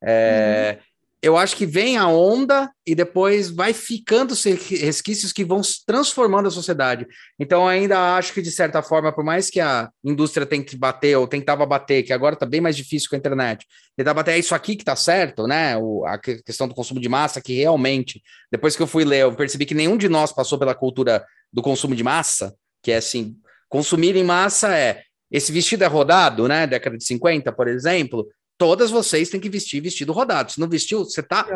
[0.00, 0.86] É, uhum
[1.26, 6.52] eu acho que vem a onda e depois vai ficando resquícios que vão transformando a
[6.52, 7.04] sociedade.
[7.36, 11.26] Então, ainda acho que, de certa forma, por mais que a indústria tente bater ou
[11.26, 14.54] tentava bater, que agora está bem mais difícil com a internet, tentar bater é isso
[14.54, 15.76] aqui que está certo, né?
[15.76, 19.34] O, a questão do consumo de massa, que realmente, depois que eu fui ler, eu
[19.34, 23.36] percebi que nenhum de nós passou pela cultura do consumo de massa, que é assim,
[23.68, 26.66] consumir em massa é esse vestido é rodado, né?
[26.66, 28.28] Década de 50, por exemplo
[28.58, 30.52] todas vocês têm que vestir vestido rodado.
[30.52, 31.46] Se não vestiu, você está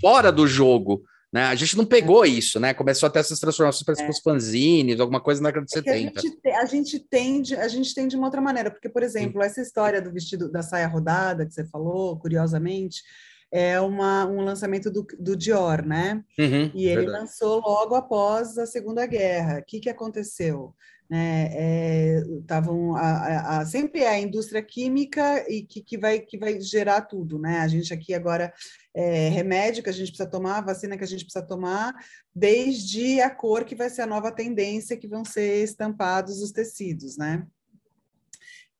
[0.00, 1.02] fora do jogo.
[1.32, 1.44] Né?
[1.44, 2.28] A gente não pegou é.
[2.28, 2.72] isso, né?
[2.72, 4.08] Começou a ter essas transformações para é.
[4.08, 5.94] os fanzines, alguma coisa na década de 70.
[5.94, 9.02] É a gente, a gente tende, a gente tem de uma outra maneira, porque, por
[9.02, 13.02] exemplo, essa história do vestido da saia rodada que você falou, curiosamente,
[13.50, 16.22] é uma, um lançamento do, do Dior, né?
[16.38, 17.20] Uhum, e ele verdade.
[17.20, 19.58] lançou logo após a Segunda Guerra.
[19.60, 20.74] O que, que aconteceu?
[21.10, 27.02] né, estavam é, sempre é a indústria química e que, que, vai, que vai gerar
[27.02, 27.60] tudo, né?
[27.60, 28.52] A gente aqui agora
[28.94, 31.94] é remédio que a gente precisa tomar, vacina que a gente precisa tomar,
[32.34, 37.16] desde a cor que vai ser a nova tendência que vão ser estampados os tecidos,
[37.16, 37.46] né?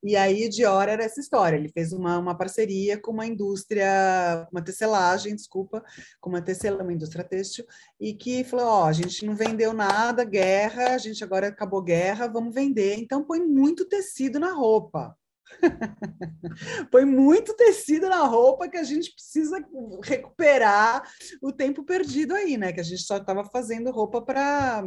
[0.02, 1.56] E aí, Dior era essa história.
[1.56, 5.82] Ele fez uma, uma parceria com uma indústria, uma tecelagem, desculpa,
[6.20, 7.64] com uma tecelagem, uma indústria têxtil,
[8.00, 12.28] e que falou: ó, a gente não vendeu nada, guerra, a gente agora acabou guerra,
[12.28, 12.96] vamos vender.
[12.96, 15.16] Então, põe muito tecido na roupa.
[16.90, 19.58] Põe muito tecido na roupa que a gente precisa
[20.02, 21.02] recuperar
[21.42, 22.72] o tempo perdido aí, né?
[22.72, 24.84] Que a gente só estava fazendo roupa para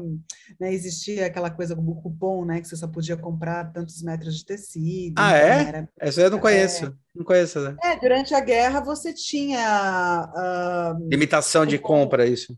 [0.59, 2.61] né, existir aquela coisa como cupom, né?
[2.61, 5.15] Que você só podia comprar tantos metros de tecido.
[5.17, 5.67] Ah, é?
[5.67, 5.89] Era...
[5.99, 6.85] Essa eu não conheço.
[6.85, 6.93] É...
[7.13, 7.75] Não conheço, né?
[7.83, 10.31] É, durante a guerra você tinha.
[10.33, 11.09] Uh...
[11.09, 12.57] Limitação de compra, isso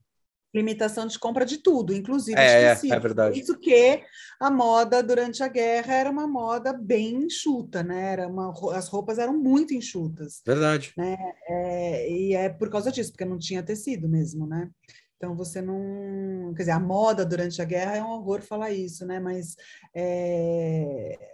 [0.53, 3.39] limitação de compra de tudo, inclusive é, é, é verdade.
[3.39, 4.03] Isso que
[4.39, 8.13] a moda durante a guerra era uma moda bem enxuta, né?
[8.13, 10.41] Era uma, as roupas eram muito enxutas.
[10.45, 10.93] Verdade.
[10.95, 11.17] Né?
[11.47, 14.69] É, e é por causa disso, porque não tinha tecido mesmo, né?
[15.17, 19.05] Então você não, quer dizer, a moda durante a guerra é um horror falar isso,
[19.05, 19.19] né?
[19.19, 19.55] Mas
[19.95, 21.32] é,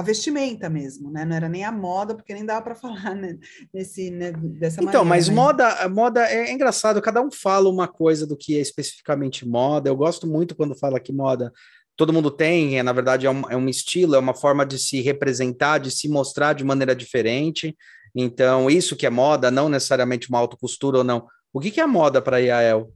[0.00, 1.24] a vestimenta mesmo, né?
[1.24, 3.38] Não era nem a moda, porque nem dava para falar né?
[3.72, 4.32] nesse né?
[4.32, 5.04] dessa então, maneira.
[5.04, 7.00] mas moda, moda é, é engraçado.
[7.02, 9.88] Cada um fala uma coisa do que é especificamente moda.
[9.88, 11.52] Eu gosto muito quando fala que moda
[11.96, 14.78] todo mundo tem, é, na verdade é um, é um estilo, é uma forma de
[14.78, 17.76] se representar, de se mostrar de maneira diferente.
[18.14, 21.26] Então, isso que é moda, não necessariamente uma autocostura ou não.
[21.52, 22.90] O que, que é moda para Yael?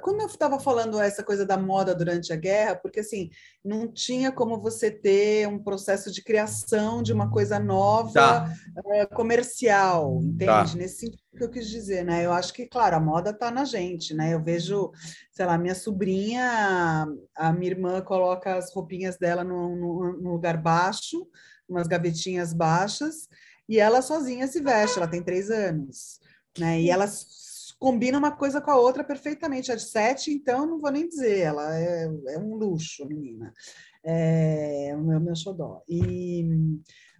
[0.00, 3.30] Quando eu estava falando essa coisa da moda durante a guerra, porque assim,
[3.64, 8.52] não tinha como você ter um processo de criação de uma coisa nova tá.
[8.76, 10.72] uh, comercial, entende?
[10.72, 10.76] Tá.
[10.76, 12.24] Nesse sentido que eu quis dizer, né?
[12.24, 14.32] Eu acho que, claro, a moda está na gente, né?
[14.32, 14.92] Eu vejo,
[15.32, 20.56] sei lá, minha sobrinha, a minha irmã coloca as roupinhas dela no, no, no lugar
[20.56, 21.26] baixo,
[21.68, 23.28] umas gavetinhas baixas,
[23.68, 26.20] e ela sozinha se veste, ela tem três anos,
[26.56, 26.80] né?
[26.80, 27.06] E ela
[27.78, 29.70] combina uma coisa com a outra perfeitamente.
[29.70, 33.52] A de sete, então, não vou nem dizer, ela é, é um luxo, a menina.
[34.04, 35.82] É o meu, meu xodó.
[35.88, 36.44] E,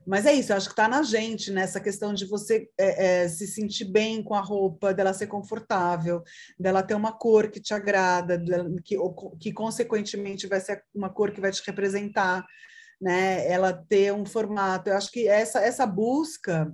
[0.07, 3.29] mas é isso, eu acho que está na gente, nessa questão de você é, é,
[3.29, 6.23] se sentir bem com a roupa, dela ser confortável,
[6.57, 8.41] dela ter uma cor que te agrada,
[8.85, 8.97] que,
[9.41, 12.47] que consequentemente vai ser uma cor que vai te representar,
[13.01, 13.51] né?
[13.51, 14.89] Ela ter um formato.
[14.89, 16.73] Eu acho que essa, essa busca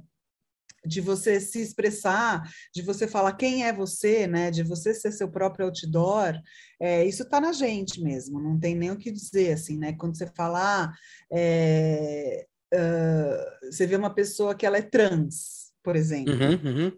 [0.85, 2.43] de você se expressar,
[2.75, 4.51] de você falar quem é você, né?
[4.51, 6.41] De você ser seu próprio outdoor,
[6.81, 9.93] é, isso está na gente mesmo, não tem nem o que dizer, assim, né?
[9.93, 10.93] Quando você fala, ah,
[11.33, 16.93] é, uh, você vê uma pessoa que ela é trans, por exemplo, uhum, uhum.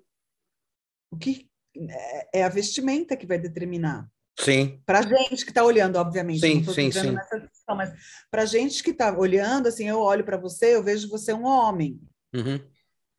[1.11, 4.09] o que é, é a vestimenta que vai determinar.
[4.41, 4.81] Sim.
[4.85, 6.41] Para gente que está olhando, obviamente.
[6.41, 7.13] Sim, sim, sim.
[7.13, 7.93] Nessa questão, mas
[8.29, 12.01] para gente que está olhando, assim, eu olho para você, eu vejo você um homem.
[12.35, 12.74] Uhum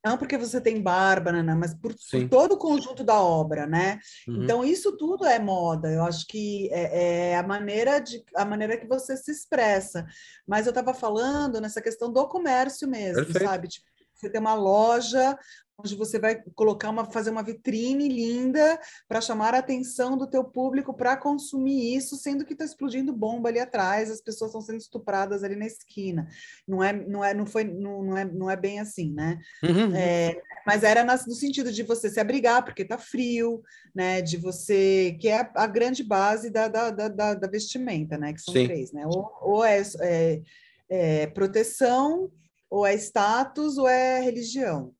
[0.05, 3.99] não porque você tem barba, né, mas por, por, todo o conjunto da obra, né?
[4.27, 4.43] Uhum.
[4.43, 5.91] Então isso tudo é moda.
[5.91, 10.05] Eu acho que é, é, a maneira de a maneira que você se expressa.
[10.47, 13.43] Mas eu estava falando nessa questão do comércio mesmo, Perfeito.
[13.43, 13.67] sabe?
[13.67, 13.94] Tipo,
[14.25, 15.37] você tem uma loja
[15.77, 20.43] onde você vai colocar uma fazer uma vitrine linda para chamar a atenção do teu
[20.43, 24.77] público para consumir isso, sendo que está explodindo bomba ali atrás, as pessoas estão sendo
[24.77, 26.27] estupradas ali na esquina.
[26.67, 29.37] Não é, não é, não foi, não, não é, não é bem assim, né?
[29.61, 29.93] Uhum.
[29.93, 33.61] É, mas era no sentido de você se abrigar porque está frio,
[33.93, 34.21] né?
[34.21, 38.33] De você que é a grande base da, da, da, da vestimenta, né?
[38.33, 38.65] Que são Sim.
[38.65, 39.05] três, né?
[39.05, 40.41] Ou, ou é, é,
[40.89, 42.31] é proteção,
[42.69, 44.93] ou é status, ou é religião.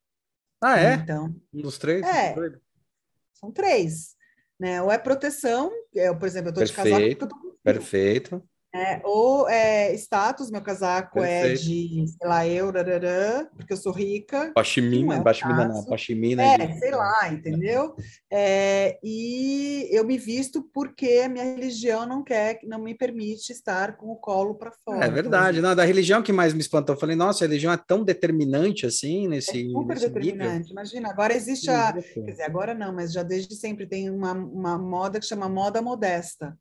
[0.62, 0.94] Ah, é?
[0.96, 2.06] Então, um dos três?
[2.06, 2.36] É,
[3.34, 4.16] são três.
[4.60, 4.82] Né?
[4.82, 7.60] Ou é proteção, eu, por exemplo, eu estou de casaco.
[7.64, 8.44] Perfeito.
[8.76, 11.62] É, ou é status, meu casaco é Perfeito.
[11.62, 14.52] é de, sei lá, eu, rarará, porque eu sou rica.
[14.54, 16.44] Pachimina, não, é não, pachimina.
[16.44, 16.80] É, de...
[16.80, 17.96] sei lá, entendeu?
[18.32, 23.96] É, e eu me visto porque a minha religião não quer, não me permite estar
[23.96, 25.06] com o colo para fora.
[25.06, 26.96] É verdade, não, da religião que mais me espantou.
[26.96, 29.68] Eu falei, nossa, a religião é tão determinante assim nesse.
[29.68, 30.58] É super nesse determinante.
[30.58, 30.72] Nível.
[30.72, 31.94] Imagina, agora existe a.
[31.94, 35.82] Quer dizer, agora não, mas já desde sempre tem uma, uma moda que chama moda
[35.82, 36.58] modesta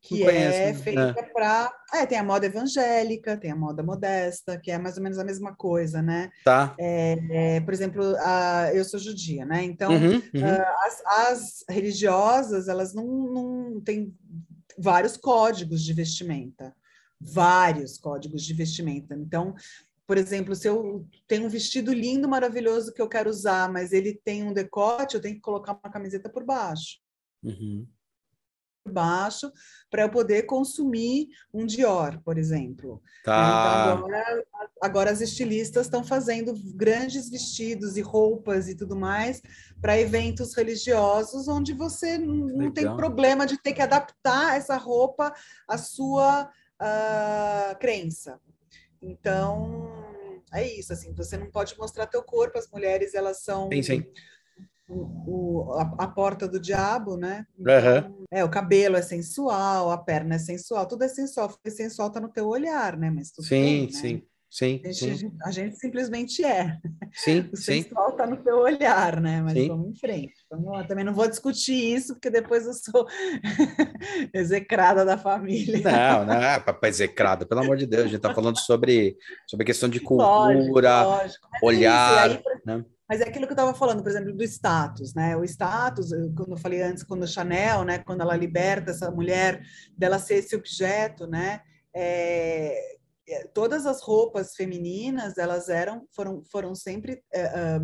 [0.00, 1.22] que é feita é.
[1.24, 1.70] para.
[1.92, 5.24] É, tem a moda evangélica, tem a moda modesta, que é mais ou menos a
[5.24, 6.30] mesma coisa, né?
[6.42, 6.74] Tá.
[6.78, 9.62] É, é, por exemplo, a, eu sou judia, né?
[9.62, 10.44] Então, uhum, uhum.
[10.86, 14.14] As, as, religiosas, elas não, não têm
[14.78, 16.74] vários códigos de vestimenta.
[17.20, 19.14] Vários códigos de vestimenta.
[19.14, 19.54] Então,
[20.06, 24.18] por exemplo, se eu tenho um vestido lindo, maravilhoso que eu quero usar, mas ele
[24.24, 26.98] tem um decote, eu tenho que colocar uma camiseta por baixo.
[27.42, 27.86] Uhum
[28.90, 29.50] baixo
[29.90, 33.02] para eu poder consumir um Dior, por exemplo.
[33.24, 33.94] Tá.
[33.94, 34.44] Então, agora,
[34.82, 39.42] agora as estilistas estão fazendo grandes vestidos e roupas e tudo mais
[39.80, 45.32] para eventos religiosos, onde você não tem problema de ter que adaptar essa roupa
[45.66, 48.38] à sua uh, crença.
[49.02, 49.90] Então,
[50.52, 53.68] é isso, assim, você não pode mostrar teu corpo, as mulheres, elas são...
[53.70, 54.06] Sim, sim
[54.90, 57.46] o, a, a, porta do diabo, né?
[57.58, 58.26] Então, uhum.
[58.30, 62.20] É, o cabelo é sensual, a perna é sensual, tudo é sensual, porque sensual tá
[62.20, 63.10] no teu olhar, né?
[63.10, 63.92] Mas tudo sim, bem, né?
[63.92, 64.22] sim.
[64.50, 65.32] Sim, a gente, sim.
[65.44, 66.76] a gente simplesmente é.
[67.12, 69.40] Sim, o sensual está no teu olhar, né?
[69.40, 69.68] Mas sim.
[69.68, 70.34] vamos em frente.
[70.50, 70.82] Vamos lá.
[70.82, 73.06] Também não vou discutir isso, porque depois eu sou
[74.34, 75.80] execrada da família.
[75.84, 78.02] Não, não é execrada, pelo amor de Deus.
[78.02, 81.48] A gente está falando sobre, sobre questão de cultura, lógico, lógico.
[81.62, 82.30] olhar.
[82.30, 82.84] É isso, aí, né?
[83.10, 85.36] Mas é aquilo que eu estava falando, por exemplo, do status, né?
[85.36, 87.98] O status, quando eu falei antes, quando a Chanel, né?
[87.98, 89.66] Quando ela liberta essa mulher
[89.98, 91.60] dela ser esse objeto, né?
[91.92, 97.80] É, é todas as roupas femininas, elas eram, foram, foram sempre é,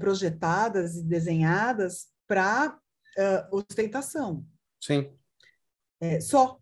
[0.00, 2.76] projetadas e desenhadas para
[3.16, 4.44] uh, ostentação.
[4.80, 5.16] Sim.
[6.00, 6.58] É, só.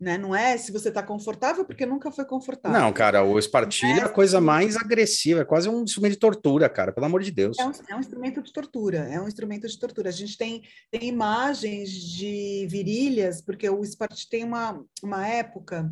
[0.00, 0.18] Né?
[0.18, 2.78] Não é se você está confortável, porque nunca foi confortável.
[2.78, 6.68] Não, cara, o espartilho é a coisa mais agressiva, é quase um instrumento de tortura,
[6.68, 7.58] cara, pelo amor de Deus.
[7.58, 10.08] É um, é um, instrumento de tortura, é um instrumento de tortura.
[10.08, 15.90] A gente tem, tem imagens de virilhas, porque o espartilho tem uma, uma época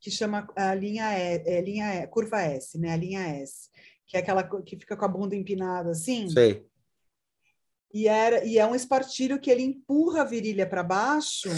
[0.00, 2.92] que chama a linha, e, é, linha e, curva S, né?
[2.92, 3.70] A linha S,
[4.06, 6.28] que é aquela que fica com a bunda empinada assim.
[6.28, 6.67] Sei.
[7.92, 11.48] E, era, e é um espartilho que ele empurra a virilha para baixo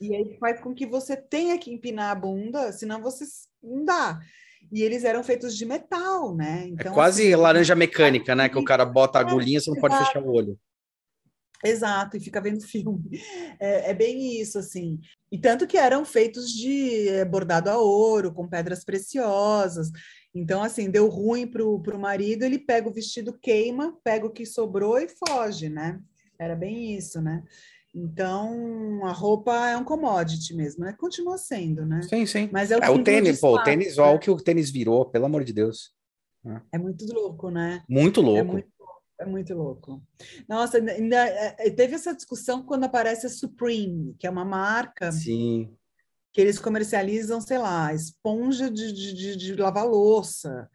[0.00, 3.24] e aí faz com que você tenha que empinar a bunda, senão você
[3.62, 4.20] não dá.
[4.70, 6.64] E eles eram feitos de metal, né?
[6.64, 8.48] É então, é quase assim, laranja mecânica, né?
[8.48, 10.58] Que o cara bota a agulhinha, você não pode fechar o olho.
[11.62, 13.20] Exato, e fica vendo filme.
[13.58, 14.98] É, é, bem isso, assim.
[15.30, 19.90] E tanto que eram feitos de é, bordado a ouro, com pedras preciosas.
[20.34, 24.46] Então, assim, deu ruim para o marido, ele pega o vestido, queima, pega o que
[24.46, 26.00] sobrou e foge, né?
[26.38, 27.42] Era bem isso, né?
[27.92, 30.94] Então, a roupa é um commodity mesmo, né?
[30.96, 32.02] Continua sendo, né?
[32.02, 32.48] Sim, sim.
[32.52, 35.04] Mas é o, é o tênis, pô, o tênis, olha o que o tênis virou,
[35.04, 35.92] pelo amor de Deus.
[36.72, 37.82] É muito louco, né?
[37.88, 38.38] Muito louco.
[38.38, 38.68] É muito,
[39.18, 40.02] é muito louco.
[40.48, 45.10] Nossa, ainda é, teve essa discussão quando aparece a Supreme, que é uma marca.
[45.10, 45.76] Sim
[46.32, 50.68] que eles comercializam, sei lá, esponja de, de, de lavar louça.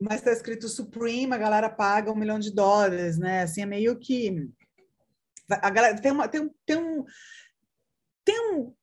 [0.00, 3.42] Mas está escrito Supreme, a galera paga um milhão de dólares, né?
[3.42, 4.50] Assim, é meio que.
[5.48, 6.28] A galera tem uma.
[6.28, 7.04] Tem um, tem um,
[8.24, 8.74] tem um,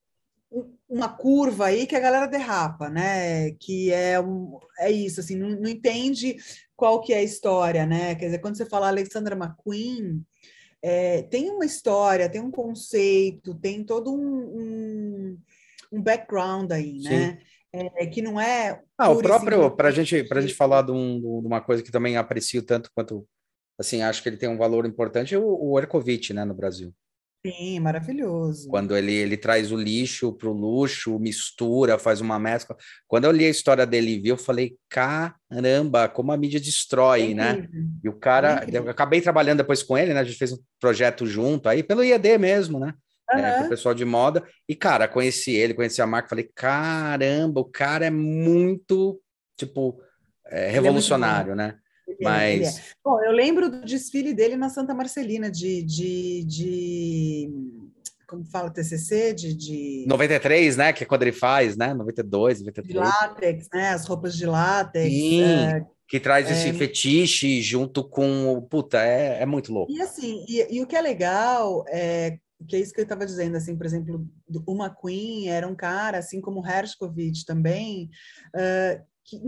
[0.88, 3.52] uma curva aí que a galera derrapa, né?
[3.52, 6.36] Que é, um, é isso, assim, não, não entende
[6.76, 8.14] qual que é a história, né?
[8.14, 10.24] Quer dizer, quando você fala Alexandra McQueen,
[10.86, 15.38] é, tem uma história, tem um conceito, tem todo um, um,
[15.90, 17.38] um background aí, né?
[17.72, 18.82] É, que não é.
[18.98, 22.18] Ah, o próprio, para gente, a gente falar de, um, de, uma coisa que também
[22.18, 23.26] aprecio tanto quanto,
[23.78, 26.94] assim, acho que ele tem um valor importante, é o, o Ercovitch, né, no Brasil.
[27.46, 28.66] Sim, maravilhoso.
[28.68, 32.74] Quando ele, ele traz o lixo para o luxo, mistura, faz uma mescla.
[33.06, 37.32] Quando eu li a história dele e vi, eu falei, caramba, como a mídia destrói,
[37.32, 37.68] é né?
[38.02, 40.20] E o cara, é eu acabei trabalhando depois com ele, né?
[40.20, 42.94] A gente fez um projeto junto aí, pelo IED mesmo, né?
[43.30, 43.38] Uhum.
[43.38, 44.42] É, pro pessoal de moda.
[44.66, 49.20] E, cara, conheci ele, conheci a marca, falei, caramba, o cara é muito,
[49.58, 50.00] tipo,
[50.46, 51.78] é, revolucionário, é né?
[52.20, 52.78] Mas.
[52.78, 52.82] É.
[53.04, 55.82] Bom, eu lembro do desfile dele na Santa Marcelina, de.
[55.82, 57.50] de, de
[58.26, 59.34] como fala TCC?
[59.34, 60.04] De, de.
[60.06, 60.92] 93, né?
[60.92, 61.94] Que é quando ele faz, né?
[61.94, 62.88] 92, 93.
[62.88, 63.90] De látex, né?
[63.90, 65.10] As roupas de látex.
[65.12, 65.42] Sim.
[65.42, 68.66] É, que traz esse é, fetiche junto com.
[68.70, 69.92] Puta, é, é muito louco.
[69.92, 73.26] E assim, e, e o que é legal é que é isso que eu estava
[73.26, 74.26] dizendo, assim, por exemplo,
[74.66, 78.10] o McQueen era um cara, assim como o Hershkovich também,
[78.54, 79.38] uh, que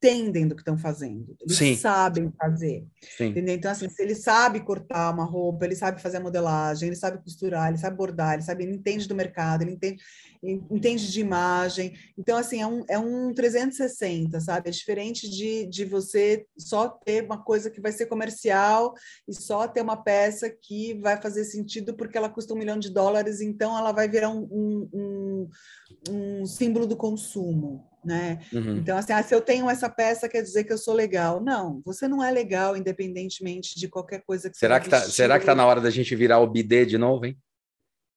[0.00, 1.76] entendem do que estão fazendo, eles Sim.
[1.76, 2.86] sabem fazer.
[3.16, 3.26] Sim.
[3.26, 3.54] Entendeu?
[3.54, 7.22] Então, assim, se ele sabe cortar uma roupa, ele sabe fazer a modelagem, ele sabe
[7.22, 10.02] costurar, ele sabe bordar, ele sabe, ele entende do mercado, ele entende,
[10.42, 11.92] entende de imagem.
[12.16, 14.70] Então, assim, é um, é um 360, sabe?
[14.70, 18.94] É diferente de, de você só ter uma coisa que vai ser comercial
[19.28, 22.90] e só ter uma peça que vai fazer sentido porque ela custa um milhão de
[22.90, 25.48] dólares, então ela vai virar um, um, um,
[26.10, 28.38] um símbolo do consumo né?
[28.52, 28.76] Uhum.
[28.76, 31.40] Então, assim, ah, se eu tenho essa peça, quer dizer que eu sou legal.
[31.40, 35.38] Não, você não é legal, independentemente de qualquer coisa que será você que tá, Será
[35.38, 37.36] que tá na hora da gente virar o bidê de novo, hein?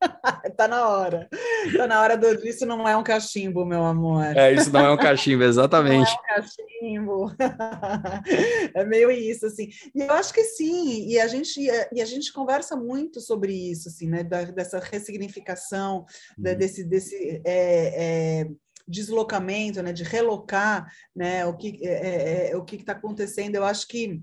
[0.58, 1.28] tá na hora.
[1.76, 2.28] Tá na hora do.
[2.46, 4.24] Isso não é um cachimbo, meu amor.
[4.36, 6.12] É, isso não é um cachimbo, exatamente.
[6.24, 7.36] Não é um cachimbo.
[8.76, 9.70] é meio isso, assim.
[9.94, 13.90] E eu acho que sim, e a gente, e a gente conversa muito sobre isso,
[13.90, 14.24] assim, né?
[14.24, 16.06] Da, dessa ressignificação,
[16.38, 16.56] uhum.
[16.56, 18.48] desse, desse é, é,
[18.88, 23.56] deslocamento, né, de relocar, né, o que é, é, é o que está acontecendo.
[23.56, 24.22] Eu acho que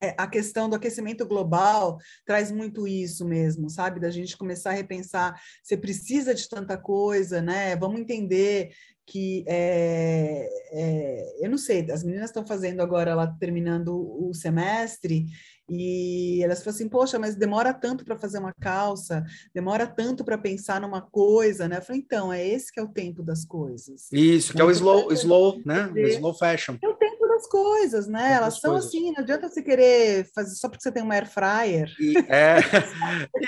[0.00, 3.98] é, a questão do aquecimento global traz muito isso mesmo, sabe?
[3.98, 7.74] Da gente começar a repensar, você precisa de tanta coisa, né?
[7.74, 8.70] Vamos entender
[9.04, 15.26] que é, é, eu não sei, as meninas estão fazendo agora, ela terminando o semestre,
[15.68, 20.38] e elas falam assim, poxa, mas demora tanto para fazer uma calça, demora tanto para
[20.38, 21.76] pensar numa coisa, né?
[21.76, 24.10] Eu falei, então, é esse que é o tempo das coisas.
[24.10, 25.90] Isso, que é o slow, slow, né?
[25.94, 26.76] O slow fashion.
[26.82, 28.32] É o tempo das coisas, né?
[28.32, 28.88] Elas são coisas.
[28.88, 31.94] assim, não adianta você querer fazer só porque você tem uma air fryer.
[32.00, 32.58] E, é.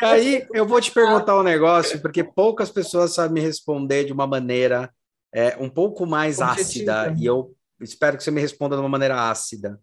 [0.01, 4.13] e aí, eu vou te perguntar um negócio, porque poucas pessoas sabem me responder de
[4.13, 4.91] uma maneira
[5.33, 6.93] é, um pouco mais Objetiva.
[6.93, 9.81] ácida, e eu espero que você me responda de uma maneira ácida.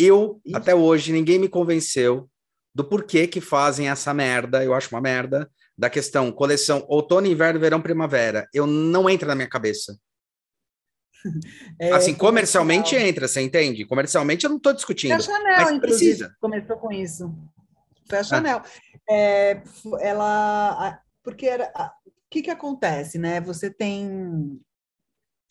[0.00, 0.56] Eu, Isso.
[0.56, 2.28] até hoje, ninguém me convenceu
[2.74, 7.60] do porquê que fazem essa merda, eu acho uma merda, da questão coleção outono, inverno,
[7.60, 8.48] verão, primavera.
[8.54, 9.96] Eu não entra na minha cabeça.
[11.78, 13.08] É, assim, comercialmente comercial.
[13.08, 13.84] entra, você entende?
[13.84, 15.12] Comercialmente eu não estou discutindo.
[15.12, 16.34] A Chanel, mas precisa.
[16.40, 17.30] começou com isso.
[18.08, 18.24] Foi a ah.
[18.24, 18.62] Chanel.
[19.08, 19.62] é,
[20.00, 21.70] ela, porque era,
[22.06, 23.38] o que que acontece, né?
[23.42, 24.58] Você tem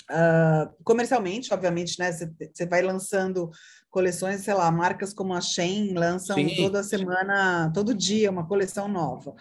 [0.09, 2.11] Uh, comercialmente, obviamente, né?
[2.11, 3.51] Você vai lançando
[3.89, 6.55] coleções, sei lá, marcas como a Shein lançam Sim.
[6.55, 9.35] toda semana, todo dia, uma coleção nova.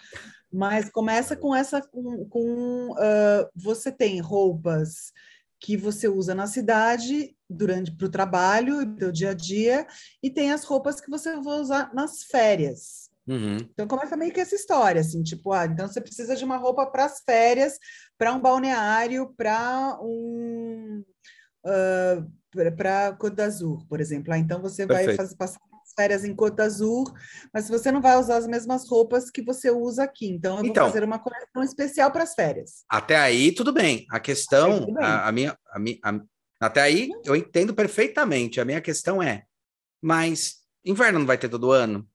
[0.51, 5.11] Mas começa com essa, com, com uh, você tem roupas
[5.59, 9.85] que você usa na cidade durante para o trabalho, do dia a dia,
[10.23, 13.09] e tem as roupas que você vai usar nas férias.
[13.27, 13.57] Uhum.
[13.57, 16.87] Então começa meio que essa história, assim, tipo, ah, então você precisa de uma roupa
[16.87, 17.77] para as férias,
[18.17, 21.03] para um balneário, para um
[21.65, 22.38] uh,
[22.75, 24.33] para Côte d'Azur, por exemplo.
[24.33, 25.07] Ah, então você Perfeito.
[25.07, 25.59] vai fazer, passar
[25.95, 27.11] férias em Côte d'Azur,
[27.53, 30.29] mas você não vai usar as mesmas roupas que você usa aqui.
[30.29, 32.85] Então eu então, vou fazer uma coleção especial para as férias.
[32.89, 34.05] Até aí tudo bem.
[34.09, 34.95] A questão, bem.
[34.99, 36.19] A, a, minha, a, minha a,
[36.61, 38.61] até aí eu entendo perfeitamente.
[38.61, 39.43] A minha questão é,
[40.01, 42.07] mas inverno não vai ter todo ano?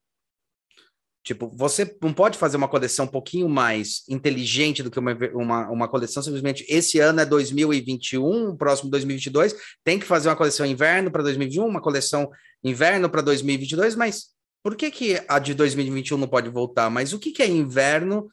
[1.25, 5.69] Tipo, você não pode fazer uma coleção um pouquinho mais inteligente do que uma, uma,
[5.71, 11.09] uma coleção simplesmente esse ano é 2021, próximo 2022, tem que fazer uma coleção inverno
[11.09, 12.29] para 2021, uma coleção
[12.63, 14.27] inverno para 2022, mas
[14.63, 16.91] por que, que a de 2021 não pode voltar?
[16.91, 18.27] Mas o que, que é inverno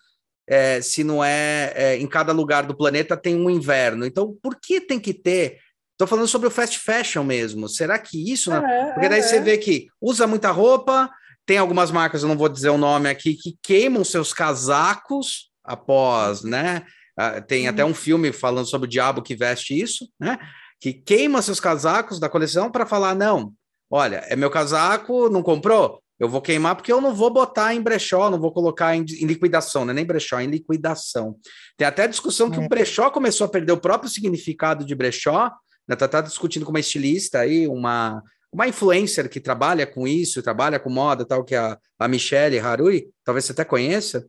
[0.46, 4.04] é, se não é, é, em cada lugar do planeta tem um inverno?
[4.04, 5.60] Então, por que tem que ter
[5.92, 7.68] Estou falando sobre o fast fashion mesmo.
[7.68, 8.52] Será que isso?
[8.52, 9.22] É, Porque daí é.
[9.22, 11.08] você vê que usa muita roupa,
[11.46, 16.42] tem algumas marcas, eu não vou dizer o nome aqui, que queimam seus casacos após,
[16.42, 16.84] né?
[17.18, 20.38] Uh, tem até um filme falando sobre o diabo que veste isso, né?
[20.80, 23.52] Que queima seus casacos da coleção para falar: não,
[23.90, 26.02] olha, é meu casaco, não comprou?
[26.18, 29.26] Eu vou queimar porque eu não vou botar em brechó, não vou colocar em, em
[29.26, 29.92] liquidação, né?
[29.92, 31.36] nem brechó, em liquidação.
[31.76, 32.64] Tem até discussão que é.
[32.64, 35.50] o brechó começou a perder o próprio significado de brechó,
[35.88, 35.96] né?
[35.96, 38.22] Tá, tá discutindo com uma estilista aí, uma
[38.52, 42.58] uma influencer que trabalha com isso, trabalha com moda, tal, que é a, a Michelle
[42.58, 44.26] Harui, talvez você até conheça,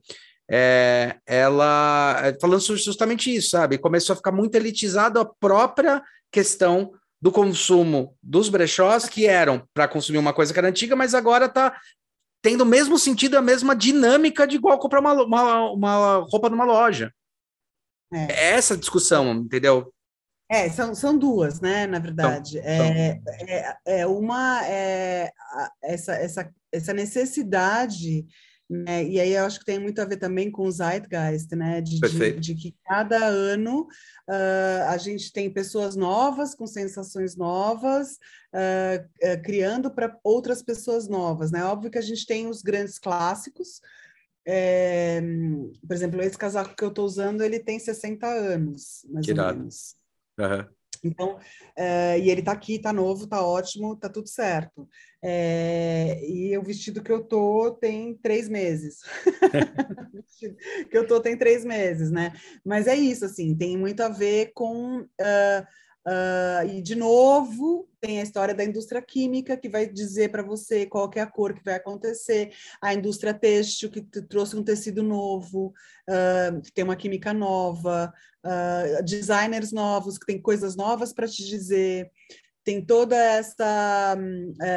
[0.49, 3.77] é, ela é, falando justamente isso, sabe?
[3.77, 6.01] Começou a ficar muito elitizado a própria
[6.31, 11.13] questão do consumo dos brechós, que eram para consumir uma coisa que era antiga, mas
[11.13, 11.77] agora está
[12.41, 16.65] tendo o mesmo sentido, a mesma dinâmica de igual comprar uma, uma, uma roupa numa
[16.65, 17.13] loja.
[18.13, 18.31] É.
[18.31, 19.92] é essa discussão, entendeu?
[20.53, 22.59] É, são, são duas, né, na verdade.
[22.59, 25.31] Então, é, é, é, uma, é,
[25.81, 28.23] essa, essa, essa necessidade,
[28.69, 31.81] né, e aí eu acho que tem muito a ver também com o Zeitgeist, né,
[31.81, 33.87] de, de, de, que cada ano
[34.29, 38.19] uh, a gente tem pessoas novas, com sensações novas,
[38.53, 41.65] uh, uh, criando para outras pessoas novas, né?
[41.65, 43.81] Óbvio que a gente tem os grandes clássicos,
[44.45, 45.19] é,
[45.87, 50.02] por exemplo, esse casaco que eu estou usando, ele tem 60 anos, mais ou menos.
[50.39, 50.67] Uhum.
[51.03, 51.37] Então,
[51.75, 54.87] é, e ele tá aqui, tá novo, tá ótimo, tá tudo certo.
[55.21, 59.01] É, e o vestido que eu tô tem três meses.
[60.89, 62.33] que eu tô tem três meses, né?
[62.63, 65.01] Mas é isso, assim, tem muito a ver com.
[65.01, 65.67] Uh,
[66.05, 70.85] Uh, e, de novo, tem a história da indústria química, que vai dizer para você
[70.85, 72.51] qual é a cor que vai acontecer,
[72.81, 75.73] a indústria têxtil, que trouxe um tecido novo,
[76.09, 78.13] uh, que tem uma química nova,
[78.45, 82.11] uh, designers novos, que tem coisas novas para te dizer,
[82.65, 84.17] tem toda essa.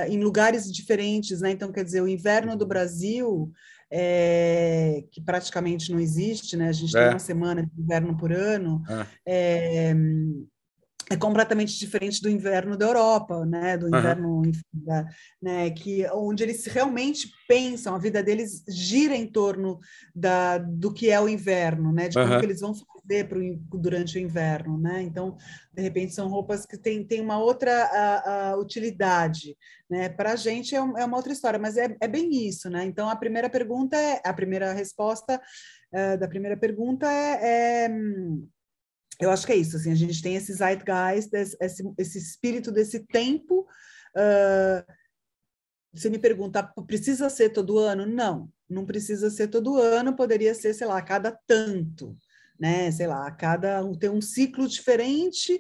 [0.09, 1.51] em lugares diferentes, né?
[1.51, 3.51] Então, quer dizer, o inverno do Brasil.
[3.89, 6.71] É, que praticamente não existe, né?
[6.71, 7.01] A gente é.
[7.01, 8.83] tem uma semana de inverno por ano.
[9.25, 9.95] É.
[11.09, 13.77] É, completamente diferente do inverno da Europa, né?
[13.77, 14.53] Do inverno, uhum.
[14.73, 15.07] da,
[15.41, 15.71] né?
[15.71, 19.79] Que onde eles realmente pensam, a vida deles gira em torno
[20.13, 22.09] da, do que é o inverno, né?
[22.09, 22.41] De como uhum.
[22.41, 23.41] que eles vão fazer pro,
[23.79, 25.01] durante o inverno, né?
[25.03, 25.37] Então,
[25.73, 29.57] de repente, são roupas que têm, têm uma outra a, a utilidade,
[29.89, 30.09] né?
[30.09, 32.85] Para a gente é, um, é, uma outra história, mas é, é bem isso, né?
[32.85, 35.41] Então, a primeira pergunta é a primeira resposta
[35.93, 37.89] uh, da primeira pergunta é, é
[39.21, 43.01] eu acho que é isso, assim, a gente tem esse zeitgeist, esse, esse espírito desse
[43.01, 43.67] tempo.
[44.15, 44.93] Uh,
[45.93, 48.05] você me pergunta, precisa ser todo ano?
[48.05, 52.17] Não, não precisa ser todo ano, poderia ser, sei lá, a cada tanto,
[52.61, 52.91] né?
[52.91, 55.59] Sei lá, a cada ter um ciclo diferente.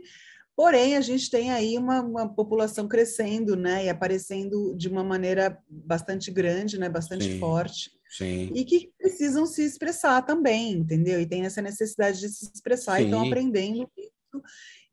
[0.54, 3.86] Porém, a gente tem aí uma, uma população crescendo, né?
[3.86, 6.88] E aparecendo de uma maneira bastante grande, né?
[6.88, 7.38] Bastante Sim.
[7.38, 7.95] forte.
[8.16, 8.50] Sim.
[8.54, 11.20] e que precisam se expressar também, entendeu?
[11.20, 13.02] E tem essa necessidade de se expressar Sim.
[13.02, 14.42] e estão aprendendo isso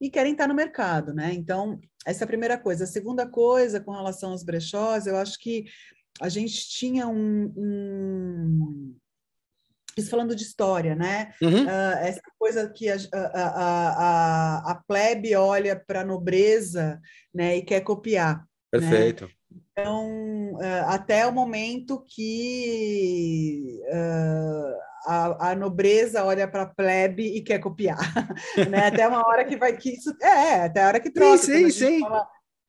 [0.01, 1.33] e querem estar no mercado, né?
[1.33, 2.83] Então, essa é a primeira coisa.
[2.83, 5.65] A segunda coisa, com relação aos brechós, eu acho que
[6.21, 8.95] a gente tinha um, um
[9.97, 11.33] isso falando de história, né?
[11.41, 11.65] Uhum.
[11.65, 13.89] Uh, essa coisa que a, a,
[14.63, 16.99] a, a plebe olha para a nobreza
[17.33, 18.39] né, e quer copiar.
[18.73, 18.79] Né?
[18.79, 19.25] Perfeito.
[19.25, 19.31] Né?
[19.71, 24.73] Então, uh, até o momento que uh,
[25.07, 27.97] a, a, nobreza olha para a plebe e quer copiar,
[28.69, 28.87] né?
[28.87, 31.37] Até uma hora que vai que isso é, até a hora que troca.
[31.37, 32.01] Sim, sim, sim.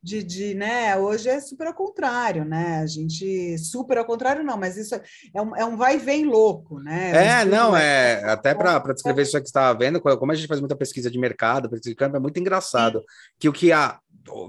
[0.02, 2.80] De, de, né, hoje é super ao contrário, né?
[2.80, 6.26] A gente, super ao contrário, não, mas isso é um, é um vai e vem
[6.26, 7.40] louco, né?
[7.40, 10.60] É, não, é, até para descrever isso que você estava vendo, como a gente faz
[10.60, 13.04] muita pesquisa de mercado, pesquisa de campo, é muito engraçado Sim.
[13.40, 13.98] que o que há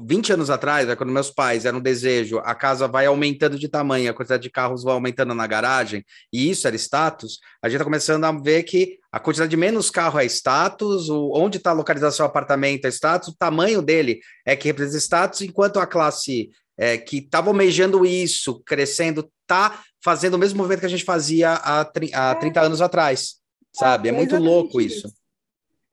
[0.06, 3.68] 20 anos atrás, né, quando meus pais eram um desejo, a casa vai aumentando de
[3.68, 7.76] tamanho, a quantidade de carros vai aumentando na garagem, e isso era status, a gente
[7.76, 11.72] está começando a ver que a quantidade de menos carro é status, o, onde está
[11.72, 15.86] a localização do apartamento é status, o tamanho dele é que representa status, enquanto a
[15.86, 21.04] classe é, que estava almejando isso, crescendo, está fazendo o mesmo movimento que a gente
[21.04, 22.64] fazia há, há 30 é.
[22.64, 23.36] anos atrás,
[23.74, 24.10] sabe?
[24.10, 25.12] É muito louco isso.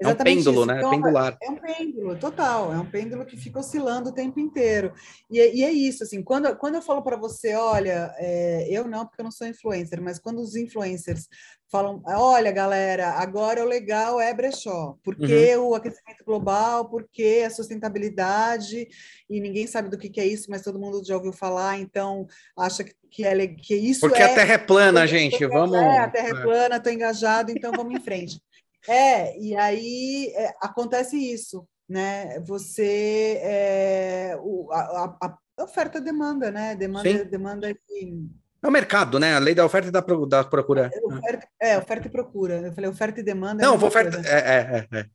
[0.03, 0.67] É um pêndulo, isso.
[0.67, 0.79] né?
[0.79, 1.39] Então, Pendular.
[1.41, 2.73] É um pêndulo, total.
[2.73, 4.93] É um pêndulo que fica oscilando o tempo inteiro.
[5.31, 8.87] E, é, e é isso, assim, quando, quando eu falo para você, olha, é, eu
[8.87, 11.29] não, porque eu não sou influencer, mas quando os influencers
[11.73, 15.69] falam, olha, galera, agora o legal é brechó, porque uhum.
[15.69, 18.87] o aquecimento global, porque a sustentabilidade,
[19.29, 22.27] e ninguém sabe do que, que é isso, mas todo mundo já ouviu falar, então
[22.59, 24.27] acha que, que, é, que isso porque é...
[24.27, 25.75] Porque a Terra é plana, gente, vamos...
[25.75, 26.43] É, a Terra é, é.
[26.43, 28.39] plana, estou engajado, então vamos em frente.
[28.89, 32.41] É, e aí é, acontece isso, né?
[32.41, 36.75] Você é, o, a, a oferta demanda, né?
[36.75, 38.27] Demanda, demanda de...
[38.63, 39.35] É o mercado, né?
[39.35, 40.91] A lei da oferta e da, da procura.
[40.93, 42.55] É, oferta, é, oferta e procura.
[42.61, 43.63] Eu falei oferta e demanda.
[43.63, 44.21] É Não, é oferta.
[44.25, 45.07] É, é, é,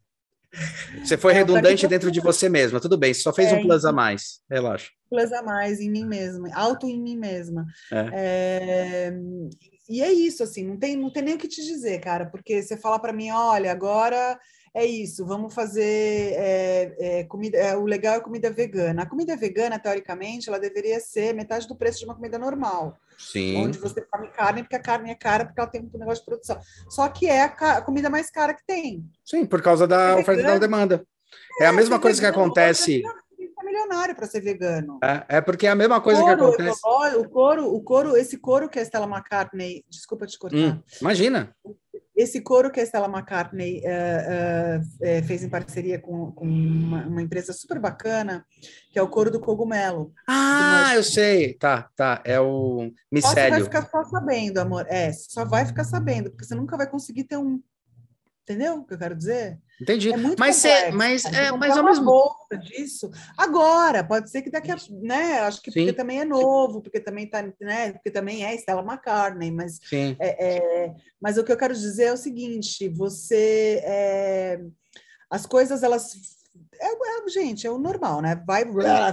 [1.03, 3.85] Você foi é, redundante dentro de você mesma, tudo bem, você só fez um plus
[3.85, 4.89] a mais, relaxa.
[5.09, 7.65] Plus a mais em mim mesma, alto em mim mesma.
[7.91, 9.13] É
[9.89, 12.61] e é isso, assim, não tem, não tem nem o que te dizer, cara, porque
[12.61, 14.39] você fala para mim, olha, agora
[14.77, 17.57] é isso, vamos fazer é, é, comida.
[17.57, 19.01] É, o legal é comida vegana.
[19.01, 22.95] A comida vegana, teoricamente, ela deveria ser metade do preço de uma comida normal.
[23.17, 23.57] Sim.
[23.57, 26.25] Onde você come carne, porque a carne é cara, porque ela tem muito negócio de
[26.25, 26.59] produção.
[26.89, 29.03] Só que é a, a comida mais cara que tem.
[29.25, 31.03] Sim, por causa da oferta e da demanda.
[31.59, 33.01] É, a mesma coisa que acontece
[33.63, 34.99] milionário para ser vegano.
[35.03, 36.81] É, é, porque é a mesma coisa couro, que acontece.
[37.17, 40.57] O couro, o couro, esse couro que a Stella McCartney, desculpa te cortar.
[40.57, 41.55] Hum, imagina.
[42.15, 47.21] Esse couro que a Stella McCartney uh, uh, fez em parceria com, com uma, uma,
[47.21, 48.43] empresa super bacana,
[48.91, 50.11] que é o couro do cogumelo.
[50.27, 51.53] Ah, eu sei.
[51.53, 52.19] Tá, tá.
[52.25, 53.35] É o micélio.
[53.35, 54.87] Você vai ficar só sabendo, amor.
[54.89, 57.61] É, só vai ficar sabendo, porque você nunca vai conseguir ter um.
[58.47, 59.59] Entendeu o que eu quero dizer?
[59.81, 60.09] Entendi.
[60.09, 63.11] É muito mas complexo, mas é, mas ao mesmo disso.
[63.37, 65.81] Agora, pode ser que daqui a, né, acho que Sim.
[65.81, 70.15] porque também é novo, porque também tá, né, porque também é Stella McCartney, mas é,
[70.17, 74.61] é, mas o que eu quero dizer é o seguinte, você é,
[75.29, 76.36] as coisas elas
[76.79, 78.41] é, é, gente, é o normal, né?
[78.45, 78.65] Vai,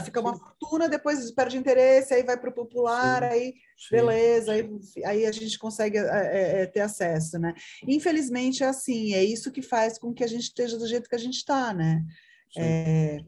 [0.05, 3.97] fica uma fortuna, depois perde interesse, aí vai para o popular, sim, aí sim.
[3.97, 4.71] beleza, aí,
[5.05, 7.55] aí a gente consegue é, é, é, ter acesso, né?
[7.87, 11.17] Infelizmente é assim, é isso que faz com que a gente esteja do jeito que
[11.17, 12.05] a gente está, né?
[12.57, 13.19] É,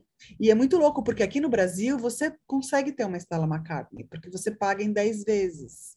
[0.40, 4.30] e é muito louco, porque aqui no Brasil você consegue ter uma Stella McCartney, porque
[4.30, 5.96] você paga em 10 vezes.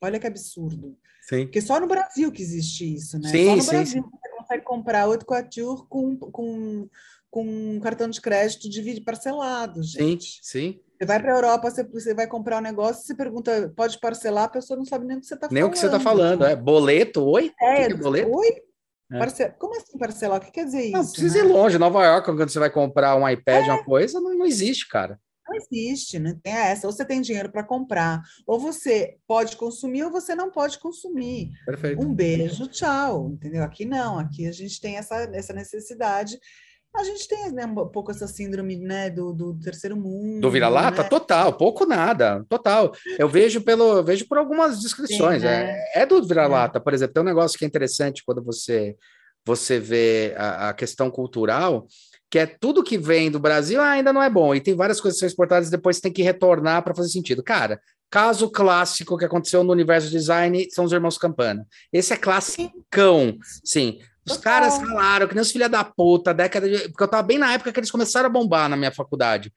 [0.00, 0.96] Olha que absurdo.
[1.22, 1.44] Sim.
[1.44, 3.28] Porque só no Brasil que existe isso, né?
[3.30, 6.88] Sim, só no sim, Brasil você consegue comprar outro couture com, com
[7.36, 10.40] com um cartão de crédito divide parcelado, gente.
[10.42, 10.80] Sim, sim.
[10.98, 14.44] Você vai para a Europa, você, você vai comprar um negócio, você pergunta, pode parcelar,
[14.44, 15.54] a pessoa não sabe nem o que você está falando.
[15.54, 17.52] Nem o que você está falando, é boleto, oi?
[17.60, 18.30] É, que que é boleto?
[18.34, 18.62] Oi?
[19.12, 19.48] É.
[19.50, 20.38] Como assim parcelar?
[20.38, 20.92] O que quer dizer isso?
[20.92, 21.44] Não precisa né?
[21.44, 21.78] ir longe.
[21.78, 23.70] Nova York, quando você vai comprar um iPad, é.
[23.70, 25.20] uma coisa, não, não existe, cara.
[25.46, 26.86] Não existe, não tem essa.
[26.86, 31.50] Ou você tem dinheiro para comprar, ou você pode consumir, ou você não pode consumir.
[31.66, 32.02] Perfeito.
[32.02, 33.28] Um beijo, tchau.
[33.28, 33.62] Entendeu?
[33.62, 36.38] Aqui não, aqui a gente tem essa, essa necessidade
[36.96, 40.40] a gente tem né, um pouco essa síndrome né, do, do terceiro mundo.
[40.40, 41.02] Do vira-lata?
[41.02, 41.08] Né?
[41.08, 42.92] Total, pouco nada, total.
[43.18, 45.42] Eu vejo pelo, vejo por algumas descrições.
[45.42, 45.76] Sim, né?
[45.94, 46.80] é, é, do vira-lata, é.
[46.80, 47.14] por exemplo.
[47.14, 48.96] Tem um negócio que é interessante quando você,
[49.44, 51.86] você vê a, a, questão cultural,
[52.30, 54.54] que é tudo que vem do Brasil ah, ainda não é bom.
[54.54, 57.42] E tem várias coisas que são exportadas e depois tem que retornar para fazer sentido.
[57.42, 57.80] Cara,
[58.10, 61.66] caso clássico que aconteceu no universo design são os irmãos Campana.
[61.92, 63.98] Esse é classicão, sim.
[64.26, 66.88] Os caras falaram que nem os filha da puta, década de...
[66.88, 69.52] Porque eu tava bem na época que eles começaram a bombar na minha faculdade.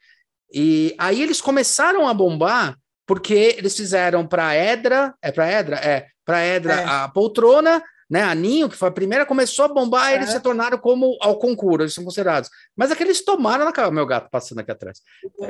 [0.53, 5.75] E aí eles começaram a bombar porque eles fizeram para Edra, é para Edra?
[5.77, 6.85] É, para Edra é.
[6.85, 8.21] a poltrona, né?
[8.21, 10.15] A Ninho, que foi a primeira, começou a bombar, é.
[10.15, 12.49] eles se tornaram como ao concurso, eles são considerados.
[12.75, 14.99] Mas aqueles tomaram na cabeça, meu gato passando aqui atrás.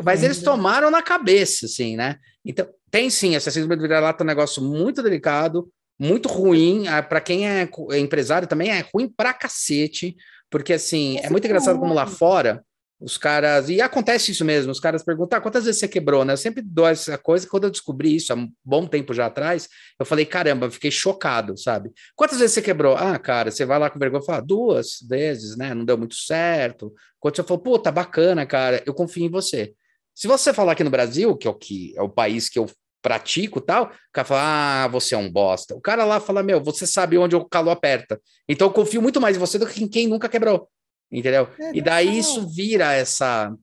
[0.03, 2.15] Mas eles tomaram na cabeça, assim, né?
[2.45, 5.70] Então, tem sim, essa síndrome do vira-lata é um negócio muito delicado,
[6.00, 6.86] muito ruim.
[7.08, 10.16] Para quem é, é empresário também é ruim pra cacete,
[10.50, 12.64] porque assim, é muito engraçado como lá fora
[13.00, 13.70] os caras.
[13.70, 16.34] E acontece isso mesmo, os caras perguntam: ah, quantas vezes você quebrou, né?
[16.34, 17.47] Eu sempre dou essa coisa.
[17.47, 21.58] Quando eu descobri isso há um bom tempo já atrás, eu falei: caramba, fiquei chocado,
[21.58, 21.91] sabe?
[22.16, 22.95] Quantas vezes você quebrou?
[22.95, 25.74] Ah, cara, você vai lá com vergonha e fala: duas vezes, né?
[25.74, 26.93] Não deu muito certo.
[27.20, 29.74] Quando você falou: puta, bacana, cara, eu confio em você.
[30.14, 32.70] Se você falar aqui no Brasil, que é o, que é o país que eu
[33.02, 35.76] pratico tal, o cara fala, ah, você é um bosta.
[35.76, 38.20] O cara lá fala, meu, você sabe onde o calor aperta.
[38.47, 40.70] Então eu confio muito mais em você do que em quem nunca quebrou.
[41.12, 41.50] Entendeu?
[41.60, 43.54] É, e daí isso vira essa,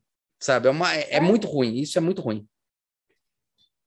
[0.40, 0.68] sabe?
[0.68, 2.44] É, uma, é, é, muito ruim, isso é muito ruim.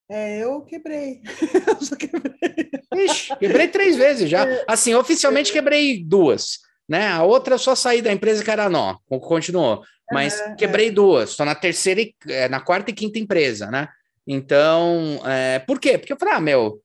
[0.10, 1.22] É, eu quebrei.
[1.68, 2.72] eu só quebrei.
[2.96, 4.48] Ixi, quebrei três vezes já.
[4.48, 4.66] É.
[4.68, 6.60] Assim, oficialmente quebrei duas.
[6.88, 7.08] Né?
[7.08, 9.84] A outra eu só saí da empresa que era nó, continuou.
[10.12, 12.02] Mas é, quebrei duas, estou na terceira,
[12.50, 13.88] na quarta e quinta empresa, né?
[14.32, 15.98] Então, é, por quê?
[15.98, 16.82] Porque eu falei, ah, meu,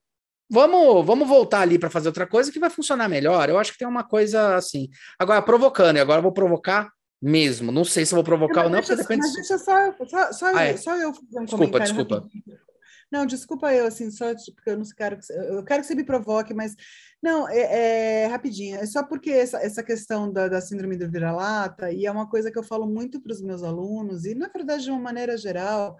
[0.47, 3.49] Vamos, vamos voltar ali para fazer outra coisa que vai funcionar melhor.
[3.49, 4.89] Eu acho que tem uma coisa assim.
[5.17, 7.71] Agora, provocando, e agora eu vou provocar mesmo.
[7.71, 9.21] Não sei se eu vou provocar ou não, porque depende.
[9.21, 10.77] Mas deixa só, só, só, ah, eu, é.
[10.77, 12.15] só eu fazer um Desculpa, desculpa.
[12.17, 12.65] Rapidinho.
[13.11, 16.03] Não, desculpa eu, assim, só porque eu não quero que eu quero que você me
[16.03, 16.75] provoque, mas
[17.21, 21.91] não, é, é rapidinho, é só porque essa, essa questão da, da síndrome do vira-lata,
[21.91, 24.83] e é uma coisa que eu falo muito para os meus alunos, e na verdade,
[24.83, 25.95] de uma maneira geral,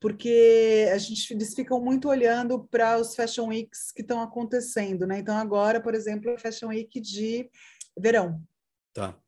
[0.00, 5.18] porque a gente, eles ficam muito olhando para os Fashion Weeks que estão acontecendo, né?
[5.18, 7.48] Então, agora, por exemplo, a Fashion Week de
[7.98, 8.42] verão.
[8.92, 9.18] Tá.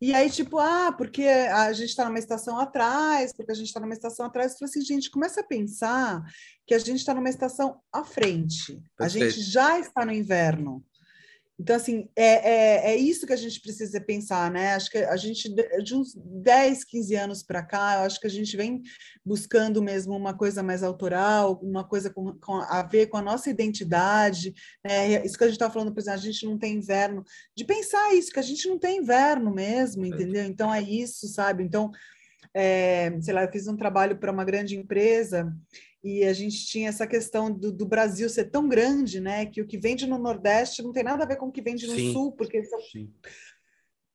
[0.00, 3.80] E aí, tipo, ah, porque a gente está numa estação atrás, porque a gente está
[3.80, 4.52] numa estação atrás.
[4.52, 6.22] Eu falei assim, gente, começa a pensar
[6.66, 8.82] que a gente está numa estação à frente.
[8.96, 9.00] Perfeito.
[9.00, 10.84] A gente já está no inverno.
[11.58, 14.74] Então, assim, é, é, é, isso que a gente precisa pensar, né?
[14.74, 15.48] Acho que a gente,
[15.84, 18.82] de uns 10, 15 anos para cá, eu acho que a gente vem
[19.24, 23.48] buscando mesmo uma coisa mais autoral, uma coisa com, com a ver com a nossa
[23.48, 24.52] identidade,
[24.84, 25.24] né?
[25.24, 27.24] Isso que a gente está falando, por exemplo, a gente não tem inverno,
[27.56, 30.44] de pensar isso, que a gente não tem inverno mesmo, entendeu?
[30.44, 31.62] Então, é isso, sabe?
[31.62, 31.92] Então,
[32.52, 35.52] é, sei lá, eu fiz um trabalho para uma grande empresa
[36.04, 39.66] e a gente tinha essa questão do, do, Brasil ser tão grande, né, que o
[39.66, 42.12] que vende no Nordeste não tem nada a ver com o que vende no sim,
[42.12, 42.78] Sul, porque são,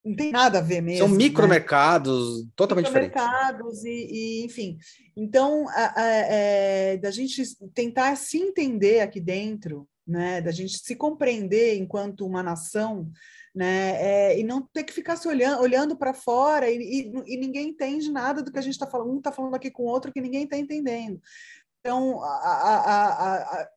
[0.05, 1.07] não tem nada a ver mesmo.
[1.07, 2.51] São micromercados né?
[2.55, 4.11] totalmente micromercados diferentes.
[4.11, 4.77] E, e, enfim,
[5.17, 10.95] então a, a, é, da gente tentar se entender aqui dentro, né, da gente se
[10.95, 13.11] compreender enquanto uma nação,
[13.53, 13.95] né?
[14.01, 17.69] É, e não ter que ficar se olhando, olhando para fora e, e, e, ninguém
[17.69, 20.13] entende nada do que a gente está falando, um está falando aqui com o outro
[20.13, 21.19] que ninguém está entendendo.
[21.79, 23.69] Então, a, a, a,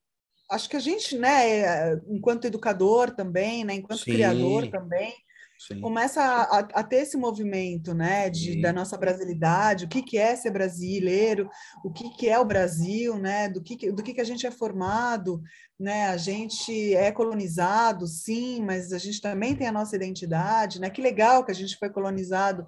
[0.51, 4.13] acho que a gente, né, enquanto educador também, né, enquanto Sim.
[4.13, 5.15] criador também,
[5.59, 5.81] Sim.
[5.81, 10.35] começa a, a, ter esse movimento, né, de, da nossa brasilidade, o que, que é
[10.35, 11.49] ser brasileiro,
[11.85, 14.51] o que, que é o Brasil, né, do que, do que, que a gente é
[14.51, 15.41] formado,
[15.79, 20.91] né, a gente é colonizado, sim, mas a gente também tem a nossa identidade, né,
[20.91, 22.67] que legal que a gente foi colonizado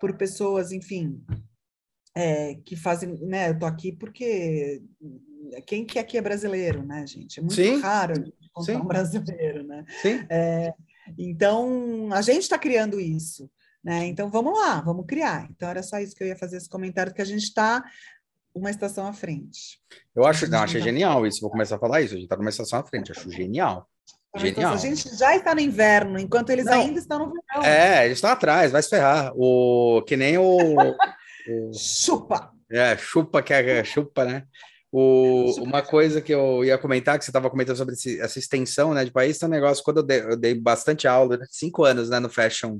[0.00, 1.22] por pessoas, enfim,
[2.14, 3.50] é, que fazem, né?
[3.50, 4.82] Eu tô aqui porque
[5.66, 7.38] quem que aqui é brasileiro, né, gente?
[7.38, 7.80] É muito Sim.
[7.80, 9.84] raro encontrar um brasileiro, né?
[10.00, 10.24] Sim.
[10.28, 10.72] É,
[11.18, 13.50] então a gente está criando isso,
[13.82, 14.06] né?
[14.06, 15.48] Então vamos lá, vamos criar.
[15.50, 17.84] Então era só isso que eu ia fazer esse comentário que a gente está
[18.54, 19.80] uma estação à frente.
[20.14, 20.86] Eu acho, não, achei tá...
[20.86, 21.40] genial isso.
[21.40, 22.14] Vou começar a falar isso.
[22.14, 23.10] A gente está numa estação à frente.
[23.10, 23.88] Acho genial.
[24.36, 24.72] Genial.
[24.72, 26.72] a gente já está no inverno, enquanto eles não.
[26.72, 27.64] ainda estão no verão.
[27.64, 29.32] É, eles estão atrás, vai se ferrar.
[29.36, 30.74] O, que nem o,
[31.72, 32.50] Chupa!
[32.70, 34.44] É, chupa que é chupa, né?
[34.90, 38.94] O, uma coisa que eu ia comentar, que você estava comentando sobre esse, essa extensão
[38.94, 41.82] né, de país, tem um negócio, quando eu dei, eu dei bastante aula, né, cinco
[41.82, 42.78] anos né, no Fashion,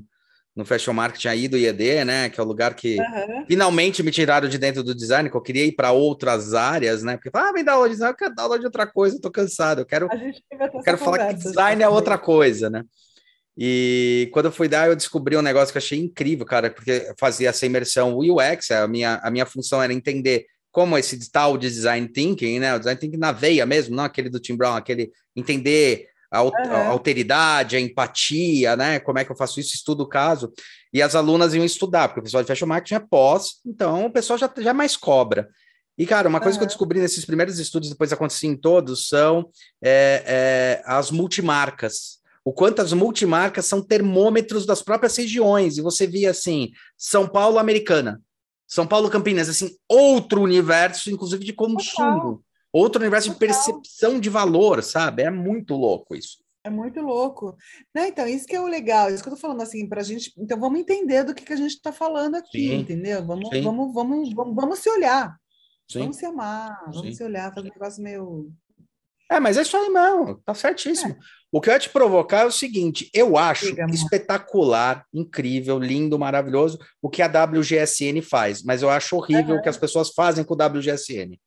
[0.55, 2.29] no Fashion Marketing aí do IED, né?
[2.29, 3.45] Que é o lugar que uhum.
[3.45, 7.17] finalmente me tiraram de dentro do design, que eu queria ir para outras áreas, né?
[7.17, 9.21] Porque ah, vem dar aula de design, eu quero dar aula de outra coisa, eu
[9.21, 10.07] tô cansado, eu quero,
[10.73, 12.85] eu quero falar que design é outra coisa, né?
[13.57, 17.13] E quando eu fui dar, eu descobri um negócio que eu achei incrível, cara, porque
[17.17, 21.69] fazia essa imersão UX, a minha, a minha função era entender como esse tal de
[21.69, 22.75] design thinking, né?
[22.75, 26.51] O design thinking na veia mesmo, não aquele do Tim Brown, aquele entender a, uhum.
[26.69, 28.99] a alteridade, a empatia, né?
[28.99, 29.73] Como é que eu faço isso?
[29.73, 30.51] Estudo o caso.
[30.91, 34.11] E as alunas iam estudar, porque o pessoal de fashion marketing é pós, então o
[34.11, 35.47] pessoal já, já mais cobra.
[35.97, 36.59] E, cara, uma coisa uhum.
[36.59, 39.49] que eu descobri nesses primeiros estudos, depois acontecia em todos, são
[39.81, 45.77] é, é, as multimarcas o quanto as multimarcas são termômetros das próprias regiões.
[45.77, 48.21] E você via assim, São Paulo americana,
[48.67, 52.41] São Paulo Campinas, assim, outro universo, inclusive de consumo, Total.
[52.71, 53.47] outro universo Total.
[53.47, 55.23] de percepção de valor, sabe?
[55.23, 56.45] É muito louco isso.
[56.63, 57.55] É muito louco.
[57.93, 60.03] Não, então, isso que é o legal, isso que eu tô falando assim, para a
[60.03, 60.31] gente.
[60.37, 62.75] Então, vamos entender do que, que a gente está falando aqui, Sim.
[62.75, 63.25] entendeu?
[63.25, 65.35] Vamos, vamos, vamos, vamos, vamos se olhar.
[65.87, 65.99] Sim.
[65.99, 67.13] Vamos se amar, vamos Sim.
[67.13, 68.51] se olhar, fazer um negócio meio
[69.29, 71.13] é, mas é isso aí, não, tá certíssimo.
[71.13, 71.17] É.
[71.55, 76.19] O que eu ia te provocar é o seguinte: eu acho Diga, espetacular, incrível, lindo,
[76.19, 79.61] maravilhoso o que a WGSN faz, mas eu acho horrível uhum.
[79.61, 81.39] o que as pessoas fazem com o WGSN.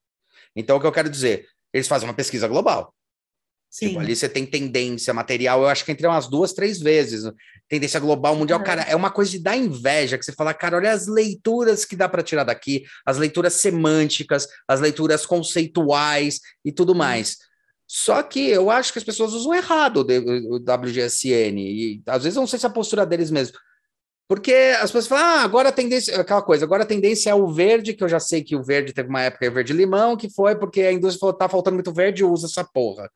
[0.56, 1.46] Então, o que eu quero dizer?
[1.74, 2.94] Eles fazem uma pesquisa global.
[3.68, 3.88] Sim.
[3.88, 7.30] Tipo, ali você tem tendência material, eu acho que entre umas duas, três vezes.
[7.68, 10.90] Tendência global, mundial, cara, é uma coisa de dar inveja, que você fala, cara, olha
[10.90, 16.94] as leituras que dá para tirar daqui, as leituras semânticas, as leituras conceituais e tudo
[16.94, 17.36] mais.
[17.90, 22.40] Só que eu acho que as pessoas usam errado o WGSN, e às vezes eu
[22.40, 23.56] não sei se é a postura deles mesmo.
[24.28, 27.48] Porque as pessoas falam, ah, agora a tendência, aquela coisa, agora a tendência é o
[27.48, 30.82] verde, que eu já sei que o verde teve uma época verde-limão, que foi porque
[30.82, 33.10] a indústria falou, tá faltando muito verde, usa essa porra.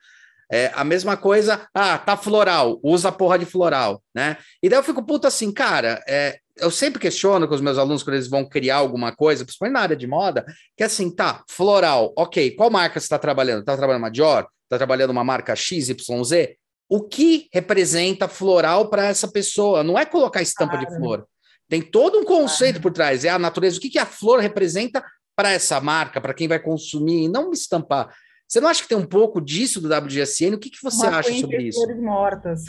[0.50, 4.38] É, a mesma coisa, ah, tá floral, usa a porra de floral, né?
[4.62, 8.02] E daí eu fico puto assim, cara, é, eu sempre questiono com os meus alunos
[8.02, 11.42] quando eles vão criar alguma coisa, principalmente na área de moda, que é assim, tá,
[11.48, 13.60] floral, ok, qual marca você está trabalhando?
[13.60, 14.46] Está trabalhando uma Dior?
[14.72, 16.56] Está trabalhando uma marca XYZ?
[16.88, 19.84] O que representa floral para essa pessoa?
[19.84, 21.26] Não é colocar estampa de flor.
[21.68, 23.76] Tem todo um conceito por trás, é a natureza.
[23.76, 25.04] O que, que a flor representa
[25.36, 28.14] para essa marca, para quem vai consumir, e não estampar.
[28.48, 30.54] Você não acha que tem um pouco disso do WGSN?
[30.54, 31.78] O que, que você Uma acha sobre isso?
[31.78, 32.64] Flores mortas.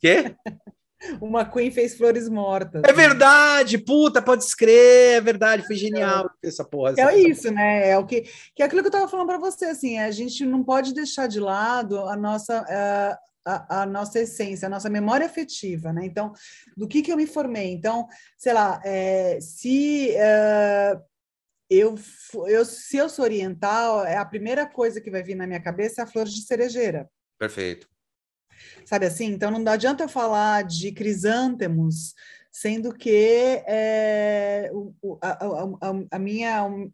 [0.00, 0.36] Quê?
[1.20, 2.82] Uma Queen fez flores mortas.
[2.84, 6.48] É verdade, puta, pode escrever, é verdade, foi genial é.
[6.48, 6.92] essa porra.
[6.92, 7.90] Essa é isso, né?
[7.90, 8.22] É o que,
[8.54, 11.26] que é aquilo que eu estava falando para você, assim, a gente não pode deixar
[11.26, 16.04] de lado a nossa uh, a, a, nossa essência, a nossa memória afetiva, né?
[16.06, 16.32] Então,
[16.76, 17.72] do que que eu me formei?
[17.72, 18.06] Então,
[18.38, 21.00] sei lá, é, se uh,
[21.68, 21.94] eu,
[22.46, 26.00] eu, se eu sou oriental, é a primeira coisa que vai vir na minha cabeça
[26.00, 27.08] é a flor de cerejeira.
[27.38, 27.93] Perfeito.
[28.84, 29.26] Sabe assim?
[29.26, 32.14] Então não adianta eu falar de crisântemos,
[32.54, 36.88] sendo que é, o, a, a, a, minha um,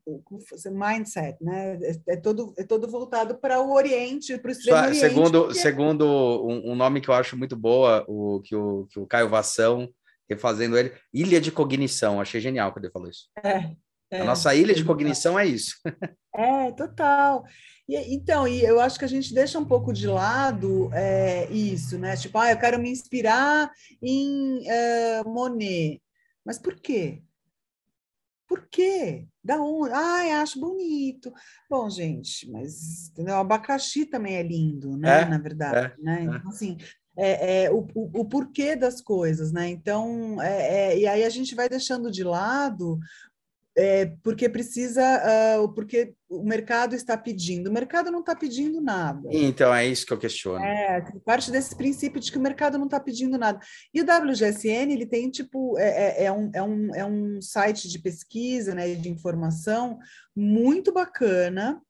[0.73, 4.99] mindset né, é, é, todo, é todo voltado para o Oriente, para o Extremo Oriente.
[4.99, 6.07] Segundo, segundo
[6.47, 9.87] um, um, nome que eu acho muito boa, o que o, que o Caio Vação,
[10.29, 13.29] refazendo ele, Ilha de Cognição, achei genial quando ele falou isso.
[13.45, 13.71] É,
[14.11, 15.77] é, a nossa ilha de cognição é isso.
[16.33, 17.45] É, total.
[17.89, 21.99] E, então, e eu acho que a gente deixa um pouco de lado é, isso,
[21.99, 22.17] né?
[22.17, 23.69] Tipo, ah, eu quero me inspirar
[24.01, 26.01] em é, Monet.
[26.45, 27.21] Mas por quê?
[28.47, 29.27] Por quê?
[29.43, 29.93] Da onde?
[29.93, 31.33] Ah, acho bonito.
[31.69, 33.35] Bom, gente, mas entendeu?
[33.35, 35.23] o abacaxi também é lindo, né?
[35.23, 36.21] É, Na verdade, é, né?
[36.21, 36.25] É.
[36.25, 36.77] Então, assim,
[37.17, 39.69] é, é, o, o, o, porquê das coisas, né?
[39.69, 42.99] Então, é, e aí a gente vai deixando de lado
[43.81, 45.03] é, porque precisa,
[45.59, 47.69] uh, porque o mercado está pedindo.
[47.69, 49.27] O mercado não está pedindo nada.
[49.33, 50.63] Então, é isso que eu questiono.
[50.63, 53.59] É, parte desse princípio de que o mercado não está pedindo nada.
[53.93, 57.89] E o WGSN, ele tem, tipo, é, é, é, um, é, um, é um site
[57.89, 59.99] de pesquisa, né, de informação
[60.37, 61.81] muito bacana,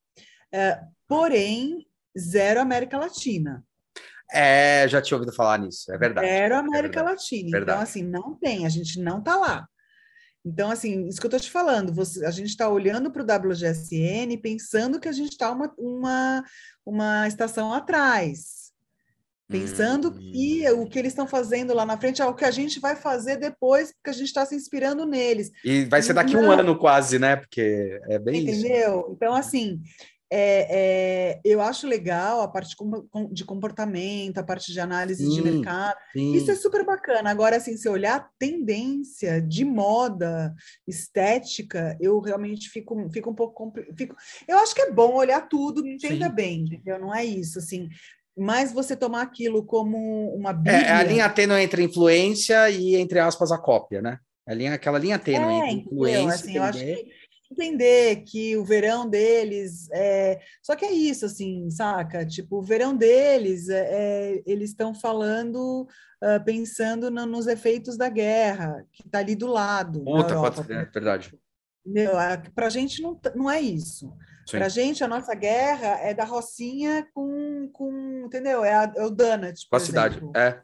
[0.53, 1.87] é, porém,
[2.17, 3.65] zero América Latina.
[4.33, 6.29] É, já tinha ouvido falar nisso, é verdade.
[6.29, 7.11] Zero é América é verdade.
[7.11, 7.49] Latina.
[7.49, 7.79] Então, verdade.
[7.79, 9.69] Então, assim, não tem, a gente não está lá.
[10.45, 13.51] Então, assim, isso que eu estou te falando, você, a gente está olhando para o
[13.51, 16.45] WGSN pensando que a gente está uma, uma,
[16.85, 18.73] uma estação atrás,
[19.47, 20.33] pensando hum.
[20.33, 22.97] que o que eles estão fazendo lá na frente é o que a gente vai
[22.97, 25.51] fazer depois, porque a gente está se inspirando neles.
[25.63, 26.45] E vai ser daqui Não.
[26.45, 27.37] um ano quase, né?
[27.37, 28.55] Porque é bem Entendeu?
[28.55, 28.67] isso.
[28.67, 29.11] Entendeu?
[29.15, 29.83] Então, assim,
[30.33, 32.77] é, é, eu acho legal a parte
[33.33, 35.99] de comportamento, a parte de análise sim, de mercado.
[36.13, 36.33] Sim.
[36.35, 37.31] Isso é super bacana.
[37.31, 40.55] Agora, assim, se olhar a tendência de moda,
[40.87, 43.73] estética, eu realmente fico, fico um pouco.
[43.99, 44.15] Fico,
[44.47, 46.35] eu acho que é bom olhar tudo, entenda sim.
[46.35, 47.01] bem, entendeu?
[47.01, 47.89] Não é isso, assim.
[48.39, 50.77] Mas você tomar aquilo como uma bíblia...
[50.77, 54.19] É, é a linha tênue entre influência e, entre aspas, a cópia, né?
[54.47, 56.35] A linha, aquela linha tênue é, entre influência...
[56.35, 57.20] Assim, eu acho que
[57.51, 60.41] entender que o verão deles é...
[60.63, 62.25] só que é isso assim saca?
[62.25, 65.87] Tipo o verão deles é, é eles estão falando
[66.23, 70.73] uh, pensando no, nos efeitos da guerra que está ali do lado Puta, pode...
[70.73, 71.39] é verdade.
[72.55, 74.13] para a gente não, não é isso.
[74.51, 78.65] Para a gente a nossa guerra é da Rocinha com, com entendeu?
[78.65, 80.61] É, a, é o Donut com a cidade é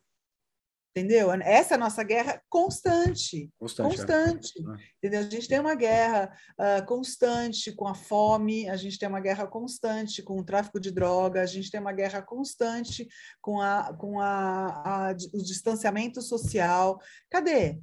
[0.97, 1.31] Entendeu?
[1.43, 3.53] Essa é a nossa guerra constante.
[3.59, 3.99] Constante.
[3.99, 4.87] constante é.
[4.97, 5.21] Entendeu?
[5.21, 9.47] A gente tem uma guerra uh, constante com a fome, a gente tem uma guerra
[9.47, 13.07] constante com o tráfico de droga, a gente tem uma guerra constante
[13.43, 16.99] com, a, com a, a o distanciamento social.
[17.29, 17.79] Cadê?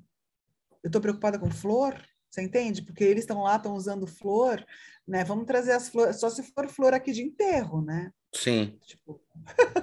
[0.84, 1.96] Eu estou preocupada com flor?
[2.32, 2.82] Você entende?
[2.82, 4.66] Porque eles estão lá, estão usando flor,
[5.08, 5.24] né?
[5.24, 8.12] Vamos trazer as flores, só se for flor aqui de enterro, né?
[8.34, 8.78] Sim.
[8.86, 9.22] Tipo...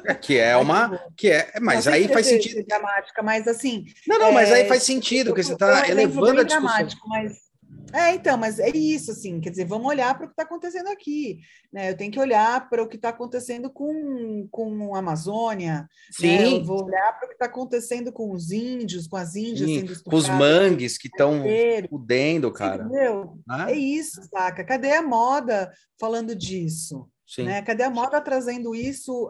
[0.05, 0.99] É, que é uma.
[1.17, 2.65] que é, mas aí faz sentido.
[2.67, 3.85] Dramática, mas assim.
[4.07, 6.97] Não, não, é, mas aí faz sentido, porque você está elevando a discussão.
[7.07, 7.51] Mas,
[7.93, 10.89] É, então, mas é isso, assim, quer dizer, vamos olhar para o que está acontecendo
[10.89, 11.41] aqui,
[11.73, 11.91] né?
[11.91, 16.27] Eu tenho que olhar para o que está acontecendo com, com a Amazônia, Sim.
[16.27, 16.53] Né?
[16.55, 19.81] Eu vou olhar para o que está acontecendo com os índios, com as índias Sim,
[19.81, 21.43] sendo com os mangues que estão
[21.89, 22.85] fudendo, cara.
[22.85, 23.39] Entendeu?
[23.47, 23.73] Né?
[23.73, 24.65] É isso, saca?
[24.65, 27.09] Cadê a moda falando disso?
[27.31, 27.45] Sim.
[27.45, 27.63] Né?
[27.63, 29.29] Cadê a moda trazendo isso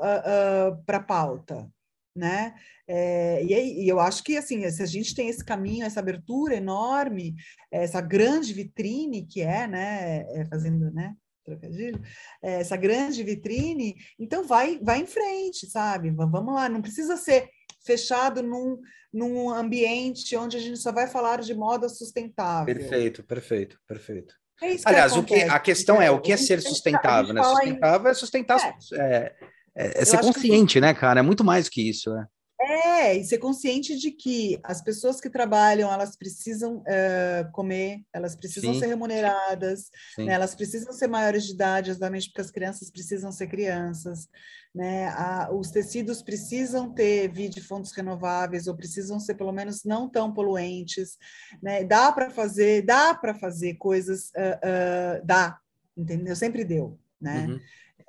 [0.87, 1.69] para a pauta?
[2.17, 2.55] Né?
[2.89, 6.01] É, e, aí, e eu acho que assim, se a gente tem esse caminho, essa
[6.01, 7.37] abertura enorme,
[7.71, 12.01] essa grande vitrine que é, né, é, fazendo, né, trocadilho,
[12.43, 16.11] é, essa grande vitrine, então vai, vai em frente, sabe?
[16.11, 17.49] Vamos lá, não precisa ser
[17.85, 18.81] fechado num,
[19.13, 22.75] num ambiente onde a gente só vai falar de moda sustentável.
[22.75, 24.40] Perfeito, perfeito, perfeito.
[24.63, 27.43] É isso que Aliás, o que, a questão é o que é ser sustentável, né?
[27.43, 28.59] Sustentável é sustentar,
[28.93, 29.33] É.
[29.75, 31.21] é, é- ser acho que- consciente, né, cara?
[31.21, 32.27] É muito mais que isso, né?
[32.63, 38.37] É, e ser consciente de que as pessoas que trabalham, elas precisam eh, comer, elas
[38.37, 38.81] precisam Sim.
[38.81, 40.35] ser remuneradas, né?
[40.35, 44.29] Elas precisam ser maiores de idade, exatamente porque as crianças precisam ser crianças,
[44.75, 45.09] né?
[45.09, 50.07] A- os tecidos precisam ter via de fontes renováveis ou precisam ser pelo menos não
[50.07, 51.17] tão poluentes,
[51.63, 51.83] né?
[51.83, 55.59] Dá para fazer, dá para fazer coisas, ah, ah, dá,
[55.97, 56.37] entendeu?
[56.37, 57.47] Sempre deu, né?
[57.47, 57.61] Uhum.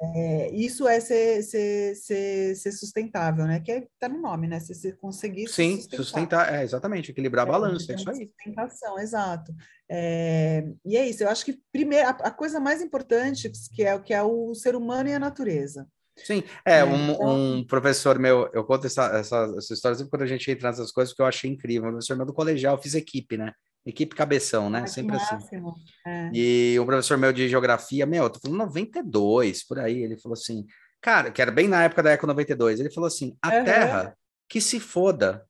[0.04, 3.60] É, isso é ser, ser, ser, ser sustentável, né?
[3.60, 4.60] Que está no nome, né?
[4.60, 5.98] Se você conseguir se Sim, sustentar.
[6.04, 8.28] sustentar, é exatamente, equilibrar a É, balança, é isso aí.
[8.28, 9.54] Sustentação, exato.
[9.90, 13.94] É, e é isso, eu acho que primeiro, a, a coisa mais importante que é
[13.94, 15.88] o que é o ser humano e a natureza.
[16.18, 20.10] Sim, é, É, um, então- um professor meu, eu conto essa, essa, essa história sempre
[20.10, 21.90] quando a gente entra nessas coisas, que eu achei incrível.
[21.90, 23.54] Um professor meu do colegial, eu fiz equipe, né?
[23.86, 24.82] Equipe cabeção, né?
[24.84, 25.34] Ah, Sempre assim.
[25.36, 25.76] máximo.
[26.06, 26.30] É.
[26.34, 30.34] E um professor meu de geografia, meu, eu tô falando 92, por aí, ele falou
[30.34, 30.66] assim,
[31.02, 33.64] cara, que era bem na época da Eco 92, ele falou assim, a Aham.
[33.64, 34.18] Terra,
[34.48, 35.46] que se foda.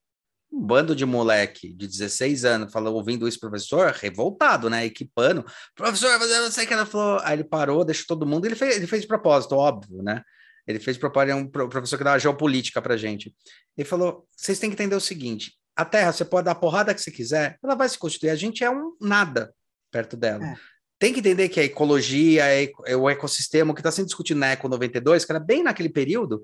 [0.54, 4.86] Um bando de moleque de 16 anos falando, ouvindo isso, professor, revoltado, né?
[4.86, 5.46] Equipando.
[5.74, 7.20] Professor, mas eu não sei o que ela falou.
[7.24, 10.22] Aí ele parou, deixou todo mundo, ele fez, ele fez de propósito, óbvio, né?
[10.68, 13.34] Ele fez de propósito, é um pro- professor que dava geopolítica pra gente.
[13.78, 16.94] Ele falou: vocês têm que entender o seguinte: a Terra, você pode dar a porrada
[16.94, 18.30] que você quiser, ela vai se constituir.
[18.30, 19.54] A gente é um nada
[19.92, 20.46] perto dela.
[20.46, 20.56] É.
[21.00, 22.44] Tem que entender que a ecologia,
[22.86, 25.90] é o ecossistema, o que está sendo discutido na Eco 92, que era bem naquele
[25.90, 26.44] período,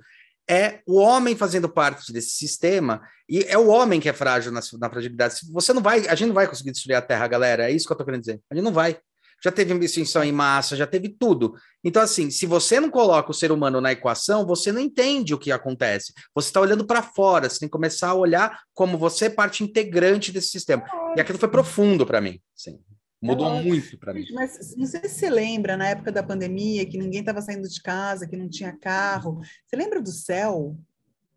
[0.49, 4.61] é o homem fazendo parte desse sistema, e é o homem que é frágil na,
[4.79, 5.41] na fragilidade.
[5.51, 7.69] Você não vai, a gente não vai conseguir destruir a Terra, galera.
[7.69, 8.41] É isso que eu tô querendo dizer.
[8.49, 8.97] A gente não vai.
[9.43, 11.55] Já teve extinção em massa, já teve tudo.
[11.83, 15.37] Então, assim, se você não coloca o ser humano na equação, você não entende o
[15.37, 16.13] que acontece.
[16.33, 19.63] Você está olhando para fora, você tem que começar a olhar como você é parte
[19.63, 20.83] integrante desse sistema.
[21.15, 22.41] E aquilo foi profundo para mim.
[22.57, 22.79] Assim,
[23.21, 23.67] mudou lógico.
[23.67, 24.25] muito para mim.
[24.33, 27.81] Mas não sei se você lembra, na época da pandemia, que ninguém estava saindo de
[27.81, 29.39] casa, que não tinha carro.
[29.65, 30.75] Você lembra do céu?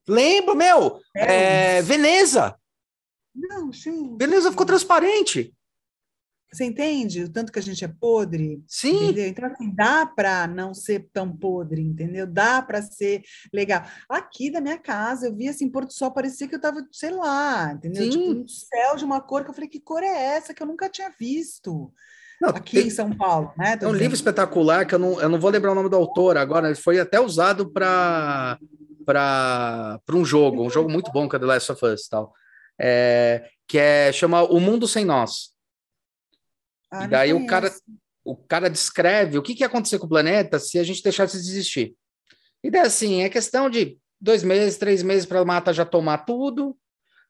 [0.09, 1.01] Lembro, meu!
[1.15, 2.57] É, Veneza!
[3.35, 4.17] Não, sim.
[4.19, 5.55] Veneza ficou transparente.
[6.53, 8.63] Você entende o tanto que a gente é podre?
[8.67, 9.05] Sim.
[9.05, 9.27] Entendeu?
[9.29, 12.27] Então, assim, dá para não ser tão podre, entendeu?
[12.27, 13.23] Dá para ser
[13.53, 13.85] legal.
[14.09, 17.73] Aqui da minha casa, eu vi assim, Porto Sol, parecia que eu tava, sei lá,
[17.73, 18.03] entendeu?
[18.03, 18.11] Sim.
[18.11, 20.67] Tipo, um céu de uma cor que eu falei, que cor é essa que eu
[20.67, 21.93] nunca tinha visto?
[22.41, 23.77] Não, Aqui tem- em São Paulo, né?
[23.77, 24.15] Tô É um livro dizendo.
[24.15, 26.99] espetacular que eu não, eu não vou lembrar o nome do autor agora, ele foi
[26.99, 28.59] até usado para
[29.07, 32.33] para um jogo, um jogo muito bom que é The Last of Us tal.
[32.79, 35.51] É, que é chama O Mundo Sem Nós.
[36.91, 37.73] Ah, e daí o cara
[38.25, 41.41] o cara descreve o que, que ia acontecer com o planeta se a gente deixasse
[41.41, 41.95] de existir.
[42.63, 46.19] E daí assim, é questão de dois meses, três meses para a mata já tomar
[46.19, 46.77] tudo,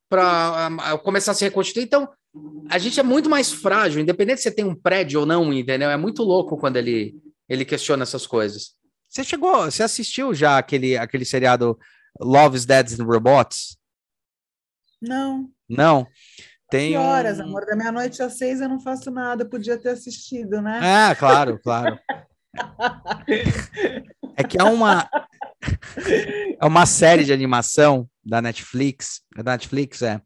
[0.09, 1.85] para começar a se reconstituir.
[1.85, 2.09] Então,
[2.69, 5.89] a gente é muito mais frágil, independente se você tem um prédio ou não, entendeu?
[5.89, 7.15] É muito louco quando ele,
[7.49, 8.75] ele questiona essas coisas.
[9.09, 11.79] Você chegou, você assistiu já aquele, aquele seriado
[12.21, 13.77] Love's Dead and Robots?
[15.01, 16.07] Não, Não.
[16.71, 17.43] Tem que horas, um...
[17.43, 17.67] amor?
[17.67, 20.79] Da meia-noite às seis eu não faço nada, podia ter assistido, né?
[20.83, 21.99] Ah, claro, claro.
[24.37, 25.09] É que é uma
[26.61, 30.21] é uma série de animação da Netflix, é da Netflix é,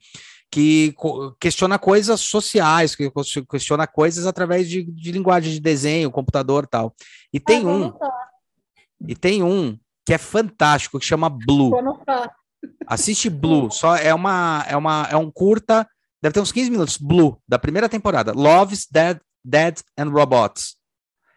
[0.50, 0.94] que
[1.40, 6.66] questiona coisas sociais, que ques- questiona coisas através de, de linguagem de desenho, computador, e
[6.68, 6.94] tal.
[7.32, 7.92] E tem Ah, um,
[9.08, 9.76] e tem um
[10.06, 11.72] que é fantástico, que chama Blue.
[12.86, 15.86] Assiste Blue, só é uma é uma é um curta,
[16.24, 18.32] deve ter uns 15 minutos, Blue, da primeira temporada.
[18.32, 20.76] Love's Dead Dead and Robots.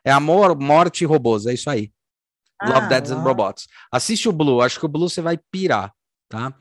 [0.05, 1.91] É amor, morte e robôs, é isso aí.
[2.63, 3.27] Love, Ah, Dead and Love.
[3.27, 3.67] Robots.
[3.91, 5.91] Assiste o Blue, acho que o Blue você vai pirar,
[6.29, 6.55] tá?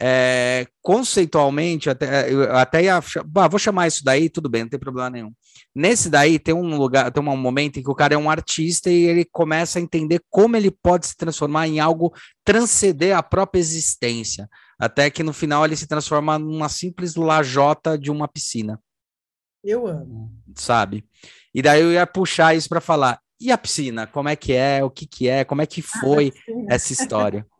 [0.00, 3.00] É, conceitualmente, até, eu até ia,
[3.48, 5.32] vou chamar isso daí, tudo bem, não tem problema nenhum.
[5.72, 8.90] Nesse daí tem um lugar, tem um momento em que o cara é um artista
[8.90, 12.12] e ele começa a entender como ele pode se transformar em algo
[12.44, 14.48] transcender a própria existência,
[14.78, 18.80] até que no final ele se transforma numa simples lajota de uma piscina.
[19.64, 20.32] Eu amo.
[20.54, 21.04] Sabe?
[21.52, 23.20] E daí eu ia puxar isso para falar.
[23.40, 24.06] E a piscina?
[24.06, 24.82] Como é que é?
[24.84, 25.44] O que que é?
[25.44, 26.32] Como é que foi
[26.68, 27.46] essa história?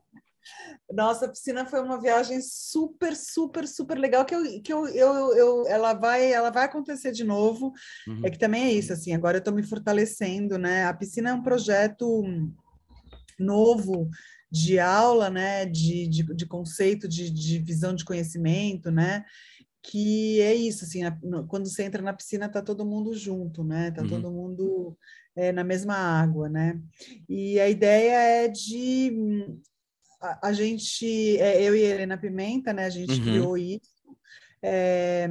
[0.90, 5.36] Nossa, a piscina foi uma viagem super, super, super legal que eu, que eu, eu,
[5.36, 7.74] eu ela vai, ela vai acontecer de novo.
[8.06, 8.22] Uhum.
[8.24, 9.14] É que também é isso, assim.
[9.14, 10.86] Agora eu estou me fortalecendo, né?
[10.86, 12.22] A piscina é um projeto
[13.38, 14.08] novo
[14.50, 15.66] de aula, né?
[15.66, 19.24] De, de, de conceito, de, de visão de conhecimento, né?
[19.82, 21.00] Que é isso, assim.
[21.48, 23.90] quando você entra na piscina, tá todo mundo junto, né?
[23.90, 24.08] Tá uhum.
[24.08, 24.96] todo mundo
[25.36, 26.80] é, na mesma água, né?
[27.28, 29.12] E a ideia é de
[30.20, 33.22] a, a gente, é, eu e a Helena Pimenta, né, a gente uhum.
[33.22, 34.16] criou isso,
[34.62, 35.28] é,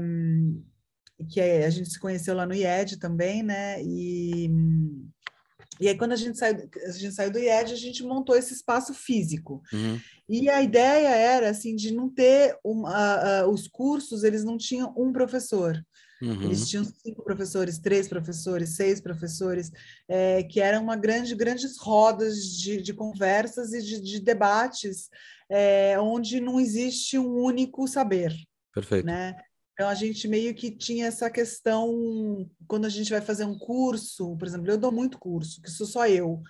[1.30, 4.50] que é, a gente se conheceu lá no IED também, né, e,
[5.80, 8.54] e aí quando a gente, saiu, a gente saiu do IED, a gente montou esse
[8.54, 10.00] espaço físico, uhum.
[10.28, 12.84] e a ideia era, assim, de não ter, um,
[13.50, 15.82] os cursos, eles não tinham um professor,
[16.22, 16.44] Uhum.
[16.44, 19.72] Eles tinham cinco professores, três professores, seis professores,
[20.08, 25.10] é, que eram uma grande, grandes rodas de, de conversas e de, de debates,
[25.50, 28.36] é, onde não existe um único saber.
[28.74, 29.06] Perfeito.
[29.06, 29.36] Né?
[29.78, 34.36] Então, a gente meio que tinha essa questão, quando a gente vai fazer um curso,
[34.36, 36.42] por exemplo, eu dou muito curso, que sou só eu,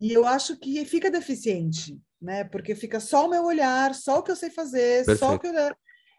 [0.00, 2.42] e eu acho que fica deficiente, né?
[2.42, 5.18] Porque fica só o meu olhar, só o que eu sei fazer, Perfeito.
[5.20, 5.52] só o que eu...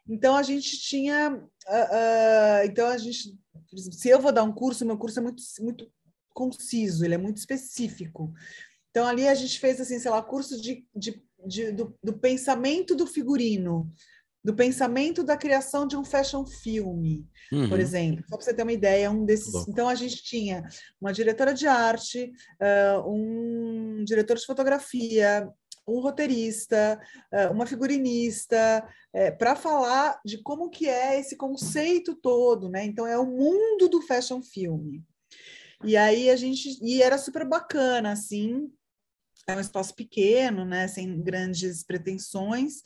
[0.07, 3.37] Então a gente tinha, uh, uh, então a gente,
[3.75, 5.91] se eu vou dar um curso, meu curso é muito, muito
[6.33, 8.31] conciso, ele é muito específico.
[8.89, 12.95] Então ali a gente fez assim, sei lá, curso de, de, de do, do, pensamento
[12.95, 13.91] do figurino,
[14.45, 17.67] do pensamento da criação de um fashion filme, uhum.
[17.67, 18.23] por exemplo.
[18.29, 19.51] Só para você ter uma ideia, um desses.
[19.51, 19.65] Bom.
[19.67, 20.63] Então a gente tinha
[21.01, 22.31] uma diretora de arte,
[22.61, 25.49] uh, um diretor de fotografia,
[25.87, 26.99] um roteirista,
[27.31, 32.83] eh, uma figurinista, é, para falar de como que é esse conceito todo, né?
[32.85, 34.99] Então é o mundo do fashion film.
[35.83, 38.67] E aí a gente e era super bacana, assim,
[39.47, 40.87] é um espaço pequeno, né?
[40.87, 42.81] Sem grandes pretensões.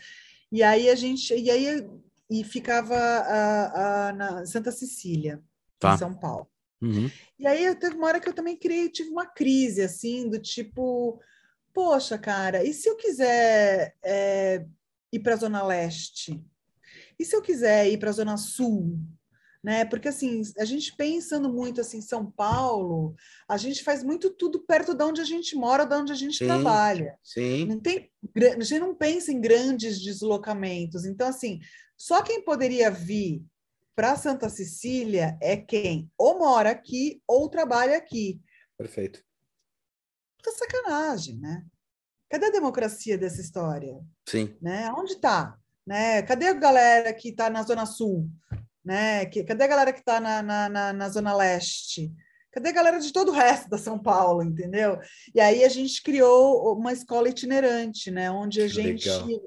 [0.52, 1.88] E aí a gente e aí
[2.30, 5.42] e ficava a, a, na Santa Cecília,
[5.80, 5.96] tá.
[5.96, 6.48] em São Paulo.
[6.82, 7.10] Uhum.
[7.38, 11.20] E aí teve uma hora que eu também criei, tive uma crise assim do tipo
[11.74, 14.66] poxa, cara, e se eu quiser é,
[15.12, 16.44] ir para a Zona Leste?
[17.18, 19.00] E se eu quiser ir para a Zona Sul?
[19.64, 19.84] Né?
[19.84, 23.14] Porque assim, a gente pensando muito assim, São Paulo,
[23.48, 26.38] a gente faz muito tudo perto de onde a gente mora, de onde a gente
[26.38, 27.18] sim, trabalha.
[27.24, 27.66] Sim.
[27.66, 31.06] Não tem, a gente não pensa em grandes deslocamentos.
[31.06, 31.60] Então, assim,
[31.98, 33.44] só quem poderia vir
[33.96, 38.40] para Santa Cecília é quem ou mora aqui ou trabalha aqui.
[38.78, 39.22] Perfeito
[40.40, 41.66] puta sacanagem, né?
[42.30, 44.00] Cadê a democracia dessa história?
[44.26, 44.56] Sim.
[44.62, 44.92] Né?
[44.94, 45.58] Onde está?
[45.86, 46.22] Né?
[46.22, 48.30] Cadê a galera que está na Zona Sul?
[48.90, 49.24] Né?
[49.28, 52.12] Que, cadê a galera que está na, na, na, na, Zona Leste?
[52.52, 54.98] Cadê a galera de todo o resto da São Paulo, entendeu?
[55.36, 58.32] E aí a gente criou uma escola itinerante, né?
[58.32, 59.08] Onde a gente.
[59.08, 59.42] Legal.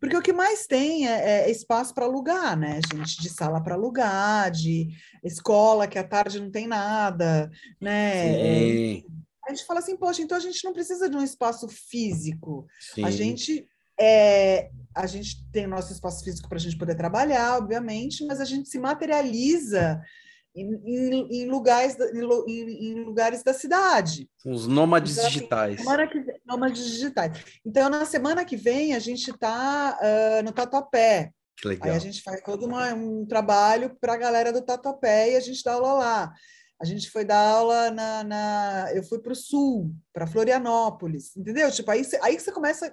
[0.00, 3.22] Porque o que mais tem é, é espaço para alugar, né, gente?
[3.22, 4.88] De sala para alugar, de
[5.22, 7.48] escola que à tarde não tem nada,
[7.80, 8.32] né?
[8.34, 9.04] Sim.
[9.46, 12.66] A gente fala assim, poxa, então a gente não precisa de um espaço físico.
[12.92, 13.04] Sim.
[13.04, 13.64] A gente
[14.00, 18.40] é, a gente tem o nosso espaço físico para a gente poder trabalhar, obviamente, mas
[18.40, 20.00] a gente se materializa
[20.54, 24.28] em, em, em lugares, em, em, lugares da cidade.
[24.44, 25.76] Os nômades então, assim, digitais.
[25.76, 27.44] Que, nômades digitais.
[27.64, 31.30] Então, na semana que vem, a gente está uh, no Tatuapé.
[31.56, 31.90] Que legal.
[31.90, 35.40] Aí a gente faz todo uma, um trabalho para a galera do Tatuapé e a
[35.40, 36.32] gente dá aula lá.
[36.80, 38.24] A gente foi dar aula na.
[38.24, 41.70] na eu fui para o sul, para Florianópolis, entendeu?
[41.70, 42.92] Tipo, aí, aí você começa.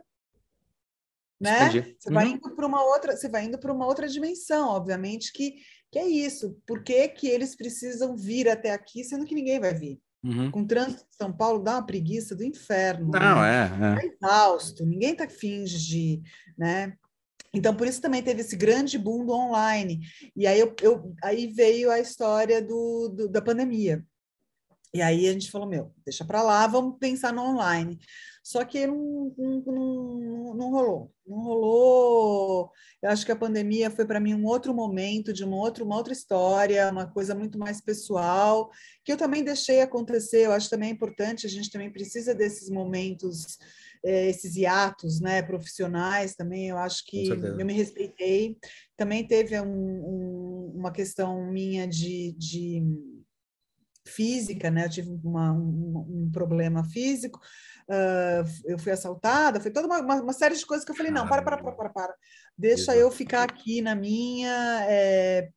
[1.39, 1.69] Né?
[1.99, 2.33] Você vai uhum.
[2.33, 5.55] indo para uma outra, você vai indo para uma outra dimensão, obviamente, que,
[5.91, 6.57] que é isso.
[6.65, 9.99] Por que, que eles precisam vir até aqui, sendo que ninguém vai vir?
[10.23, 10.49] Uhum.
[10.49, 13.11] Com o trânsito de São Paulo dá uma preguiça do inferno.
[13.11, 13.69] Não, né?
[13.97, 14.05] é, é.
[14.05, 16.21] é exausto, ninguém tá finge de,
[16.57, 16.93] né?
[17.53, 20.01] Então, por isso também teve esse grande boom do online.
[20.35, 24.03] E aí, eu, eu aí veio a história do, do, da pandemia.
[24.93, 27.99] E aí a gente falou, meu, deixa para lá, vamos pensar no online.
[28.43, 31.11] Só que não, não, não, não, rolou.
[31.27, 32.71] Não rolou.
[33.01, 35.97] Eu acho que a pandemia foi para mim um outro momento, de uma outra, uma
[35.97, 38.71] outra história, uma coisa muito mais pessoal,
[39.03, 40.45] que eu também deixei acontecer.
[40.45, 43.57] Eu acho também importante, a gente também precisa desses momentos
[44.05, 48.57] é, esses hiatos né, profissionais também, eu acho que eu me respeitei.
[48.95, 52.83] Também teve um, um, uma questão minha de, de
[54.07, 54.85] física, né?
[54.85, 57.39] Eu tive uma, um, um, problema físico,
[57.89, 61.11] uh, eu fui assaltada, foi toda uma, uma, uma, série de coisas que eu falei,
[61.11, 62.15] não, para, para, para, para, para.
[62.57, 65.49] deixa eu ficar aqui na minha, é,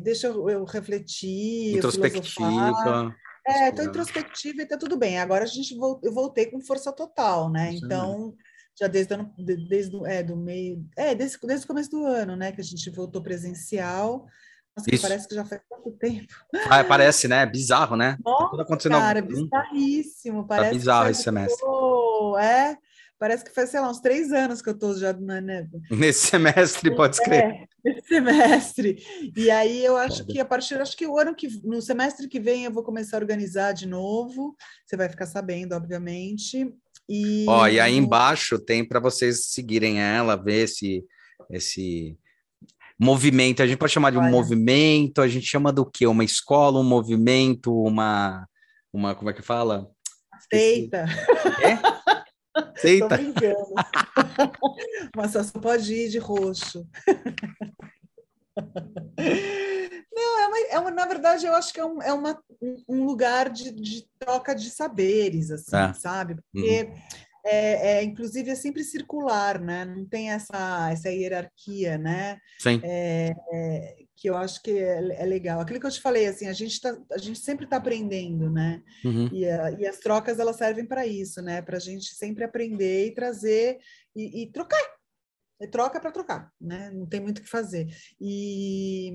[0.00, 3.14] deixa eu, eu refletir, introspectiva.
[3.46, 5.18] É, estou introspectiva e está tudo bem.
[5.18, 7.72] Agora a gente eu voltei com força total, né?
[7.72, 7.80] Sim.
[7.82, 8.34] Então,
[8.78, 12.52] já desde, ano, desde é, do meio, é, desde, desde o começo do ano, né?
[12.52, 14.26] Que a gente voltou presencial.
[14.76, 16.32] Nossa, que parece que já faz tanto tempo.
[16.70, 17.44] Ah, parece, né?
[17.44, 18.16] Bizarro, né?
[18.24, 19.44] Nossa, tá cara, algum...
[19.44, 20.46] bizarríssimo.
[20.46, 21.66] Parece tá bizarro esse semestre.
[22.40, 22.76] É,
[23.22, 25.68] Parece que faz, sei lá, uns três anos que eu estou já na né?
[25.88, 27.44] Nesse semestre, pode escrever.
[27.44, 29.00] É, nesse semestre.
[29.36, 32.40] E aí eu acho que a partir, acho que o ano que no semestre que
[32.40, 34.56] vem eu vou começar a organizar de novo.
[34.84, 36.68] Você vai ficar sabendo, obviamente.
[37.08, 41.04] E, Ó, e aí embaixo tem para vocês seguirem ela, ver esse
[41.48, 42.18] esse
[43.02, 43.62] movimento.
[43.62, 44.30] A gente pode chamar de um Olha.
[44.30, 46.06] movimento, a gente chama do quê?
[46.06, 48.46] Uma escola, um movimento, uma
[48.92, 49.90] uma como é que fala?
[50.52, 51.06] Seita.
[51.62, 51.78] É?
[52.86, 53.18] Eita.
[55.16, 56.86] Mas só pode ir de roxo.
[60.14, 62.38] Não, é uma, é uma, na verdade, eu acho que é um, é uma,
[62.86, 65.94] um lugar de, de troca de saberes, assim, é.
[65.94, 66.36] sabe?
[66.52, 69.84] Porque uhum é, é, inclusive é sempre circular, né?
[69.84, 72.38] Não tem essa, essa hierarquia, né?
[72.58, 72.80] Sim.
[72.84, 75.60] É, é, que eu acho que é, é, legal.
[75.60, 78.80] Aquilo que eu te falei, assim, a gente, tá, a gente sempre está aprendendo, né?
[79.04, 79.28] Uhum.
[79.32, 81.60] E, a, e, as trocas elas servem para isso, né?
[81.60, 83.78] Para a gente sempre aprender e trazer
[84.14, 84.80] e, e trocar
[85.68, 86.90] troca para trocar, né?
[86.90, 87.88] Não tem muito o que fazer.
[88.20, 89.12] E,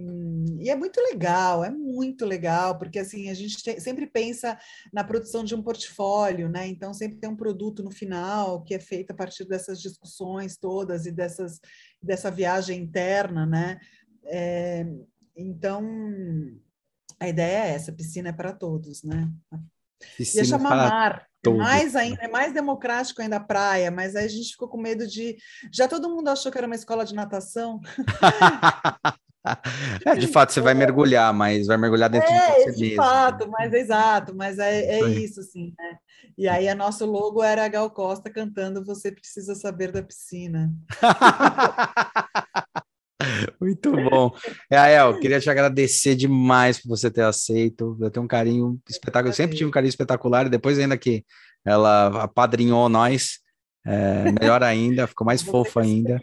[0.60, 4.57] e, é muito legal, é muito legal, porque assim a gente tem, sempre pensa
[4.94, 6.68] na produção de um portfólio, né?
[6.68, 11.06] Então sempre tem um produto no final que é feito a partir dessas discussões todas
[11.06, 11.60] e dessas
[12.02, 13.80] dessa viagem interna, né?
[14.26, 14.86] É,
[15.36, 15.84] então
[17.19, 19.32] a ideia é essa, piscina é para todos, né?
[20.15, 20.90] Piscina Ia chamar para...
[20.90, 21.58] mar, Todo.
[21.58, 25.08] Mais ainda, é mais democrático ainda a praia, mas aí a gente ficou com medo
[25.08, 25.38] de.
[25.72, 27.80] Já todo mundo achou que era uma escola de natação.
[30.06, 32.98] é, de fato, você vai mergulhar, mas vai mergulhar dentro é, de você de mesmo.
[32.98, 35.98] fato, mas é exato, mas é, é isso, assim, né?
[36.38, 40.72] E aí, a nosso logo era a Gal Costa cantando Você Precisa Saber da Piscina.
[43.60, 44.32] Muito bom.
[44.72, 47.98] Rael, queria te agradecer demais por você ter aceito.
[47.99, 49.30] Eu tenho um carinho espetacular.
[49.30, 51.26] Eu sempre tive um carinho espetacular, e depois, ainda que
[51.66, 53.40] ela apadrinhou nós,
[53.86, 56.20] é, melhor ainda, ficou mais fofa ainda.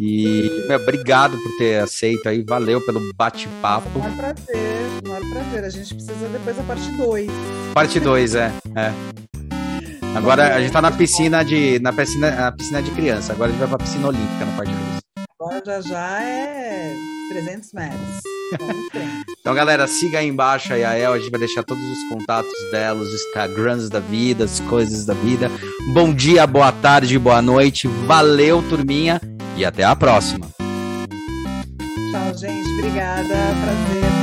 [0.00, 3.98] E meu, obrigado por ter aceito aí, valeu pelo bate-papo.
[3.98, 4.56] Um prazer,
[5.04, 5.64] um prazer.
[5.64, 7.30] A gente precisa depois da parte 2.
[7.74, 9.14] Parte 2, é, é.
[10.16, 13.32] Agora a gente tá na piscina de na piscina, na piscina de criança.
[13.32, 15.03] Agora a gente vai pra piscina olímpica na parte 2.
[15.44, 16.96] Agora já já é
[17.28, 18.00] 300 metros.
[19.38, 21.12] então, galera, siga aí embaixo a Yael.
[21.12, 25.12] A gente vai deixar todos os contatos dela, os Instagrams da vida, as coisas da
[25.12, 25.50] vida.
[25.92, 27.86] Bom dia, boa tarde, boa noite.
[28.06, 29.20] Valeu, turminha.
[29.54, 30.48] E até a próxima.
[32.10, 32.66] Tchau, gente.
[32.78, 33.28] Obrigada.
[33.28, 34.13] Prazer.